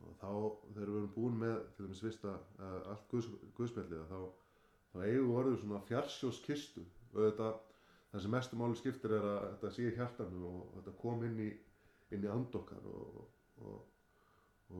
og 0.00 0.14
þá 0.20 0.30
þegar 0.74 0.92
við 0.92 1.00
erum 1.00 1.10
búin 1.16 1.40
með 1.40 1.58
til 1.76 1.86
dæmis 1.86 2.04
vista 2.04 2.36
uh, 2.36 2.78
allt 2.92 3.08
guðs, 3.12 3.30
guðspjallið 3.58 4.06
þá, 4.10 4.20
þá 4.92 5.02
eigum 5.04 5.30
við 5.30 5.40
orðið 5.42 5.58
svona 5.64 5.82
fjarsjóskistu 5.90 6.86
og 7.12 7.20
þetta 7.26 7.50
það 8.10 8.24
sem 8.24 8.34
mestu 8.34 8.58
máli 8.58 8.78
skiptir 8.78 9.14
er 9.14 9.26
að 9.26 9.42
þetta 9.52 9.74
sé 9.76 9.90
hjartanum 9.94 10.46
og 10.48 10.62
þetta 10.78 10.96
kom 11.02 11.26
inn 11.28 11.42
í 11.44 11.50
inn 12.14 12.26
í 12.26 12.30
andokkar 12.30 12.86
og, 12.90 13.20
og, 13.62 13.82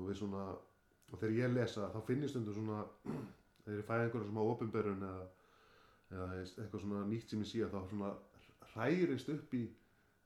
við 0.09 0.17
svona 0.19 0.47
og 0.51 1.19
þegar 1.19 1.37
ég 1.37 1.53
lesa 1.55 1.91
þá 1.95 2.01
finn 2.07 2.25
ég 2.25 2.33
stundum 2.33 2.57
svona 2.57 2.81
þegar 3.65 3.79
ég 3.79 3.87
fæ 3.87 3.95
einhverja 3.97 4.27
svona 4.27 4.47
ofinberun 4.53 5.07
eða, 5.07 5.29
eða 6.11 6.29
eitthvað 6.41 6.85
svona 6.85 7.05
nýtt 7.09 7.33
sem 7.33 7.43
ég 7.45 7.51
sé 7.51 7.71
þá 7.71 7.81
svona 7.91 8.13
hærist 8.75 9.31
upp 9.35 9.55
í, 9.55 9.65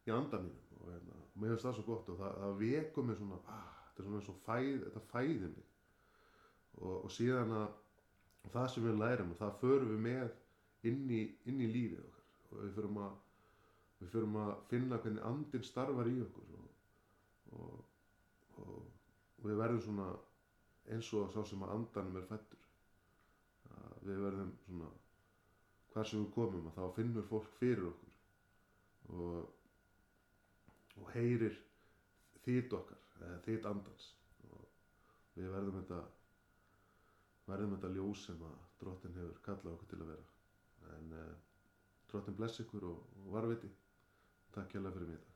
í 0.04 0.12
andan 0.12 0.46
mínum 0.48 0.80
og 0.80 0.90
hérna, 0.92 1.20
mér 1.34 1.54
finnst 1.54 1.66
það 1.66 1.78
svo 1.78 1.86
gott 1.88 2.10
og 2.12 2.20
það, 2.20 2.36
það 2.42 2.58
vekum 2.60 3.08
mig 3.08 3.18
svona 3.20 3.40
ah, 3.52 3.74
þetta 3.86 4.02
er 4.02 4.08
svona 4.08 4.20
eins 4.20 4.30
og 4.32 4.40
fæð, 4.44 4.86
þetta 4.86 5.04
fæði 5.12 5.50
mig. 5.50 5.68
Og, 6.74 6.96
og 6.96 7.12
síðan 7.14 7.54
að 7.60 8.50
það 8.52 8.66
sem 8.72 8.88
við 8.88 8.98
lærum 9.00 9.30
og 9.32 9.40
það 9.40 9.60
förum 9.60 9.92
við 9.94 10.02
með 10.08 10.90
inn 10.90 11.04
í, 11.08 11.22
inn 11.48 11.62
í 11.62 11.70
lífið 11.70 12.02
okkar. 12.02 12.26
Og 12.50 12.58
við 12.64 12.74
förum 12.78 13.00
að 13.04 13.14
við 14.00 14.12
förum 14.12 14.36
að 14.42 14.52
finna 14.68 15.00
hvernig 15.00 15.26
andin 15.30 15.64
starfar 15.64 16.10
í 16.10 16.16
okkur 16.24 16.56
og, 16.58 16.66
og, 17.54 17.78
og, 18.60 18.74
og 19.38 19.46
við 19.46 19.60
verðum 19.62 19.84
svona 19.86 20.08
eins 20.92 21.08
og 21.16 21.30
sá 21.32 21.40
sem 21.48 21.62
að 21.64 21.76
andanum 21.78 22.18
er 22.20 22.26
fættur 22.28 22.66
að 23.72 24.08
við 24.10 24.20
verðum 24.26 24.52
svona 24.66 24.90
hvar 25.94 26.08
sem 26.10 26.24
við 26.24 26.32
komum 26.34 26.66
að 26.70 26.78
þá 26.78 26.96
finnur 26.96 27.26
fólk 27.28 27.50
fyrir 27.60 27.86
okkur 27.86 28.14
og, 29.14 29.46
og 30.98 31.10
heyrir 31.14 31.56
þýtt 32.44 32.74
okkar 32.80 33.00
þýtt 33.46 33.68
andans. 33.70 34.10
Og 34.50 34.64
við 35.38 35.50
verðum 35.54 35.78
þetta 35.80 36.00
verðum 37.48 37.76
þetta 37.76 37.92
ljós 37.94 38.26
sem 38.28 38.42
að 38.48 38.56
drottin 38.82 39.18
hefur 39.20 39.40
kallað 39.46 39.76
okkur 39.76 39.92
til 39.92 40.00
að 40.02 40.10
vera. 40.14 40.28
En 40.96 41.16
eh, 41.20 41.34
drottin 42.10 42.38
bless 42.40 42.62
ykkur 42.64 42.90
og, 42.90 43.06
og 43.22 43.32
varviti 43.38 43.70
takk 44.54 44.74
hjá 44.74 44.82
fyrir 44.90 45.14
þetta 45.14 45.34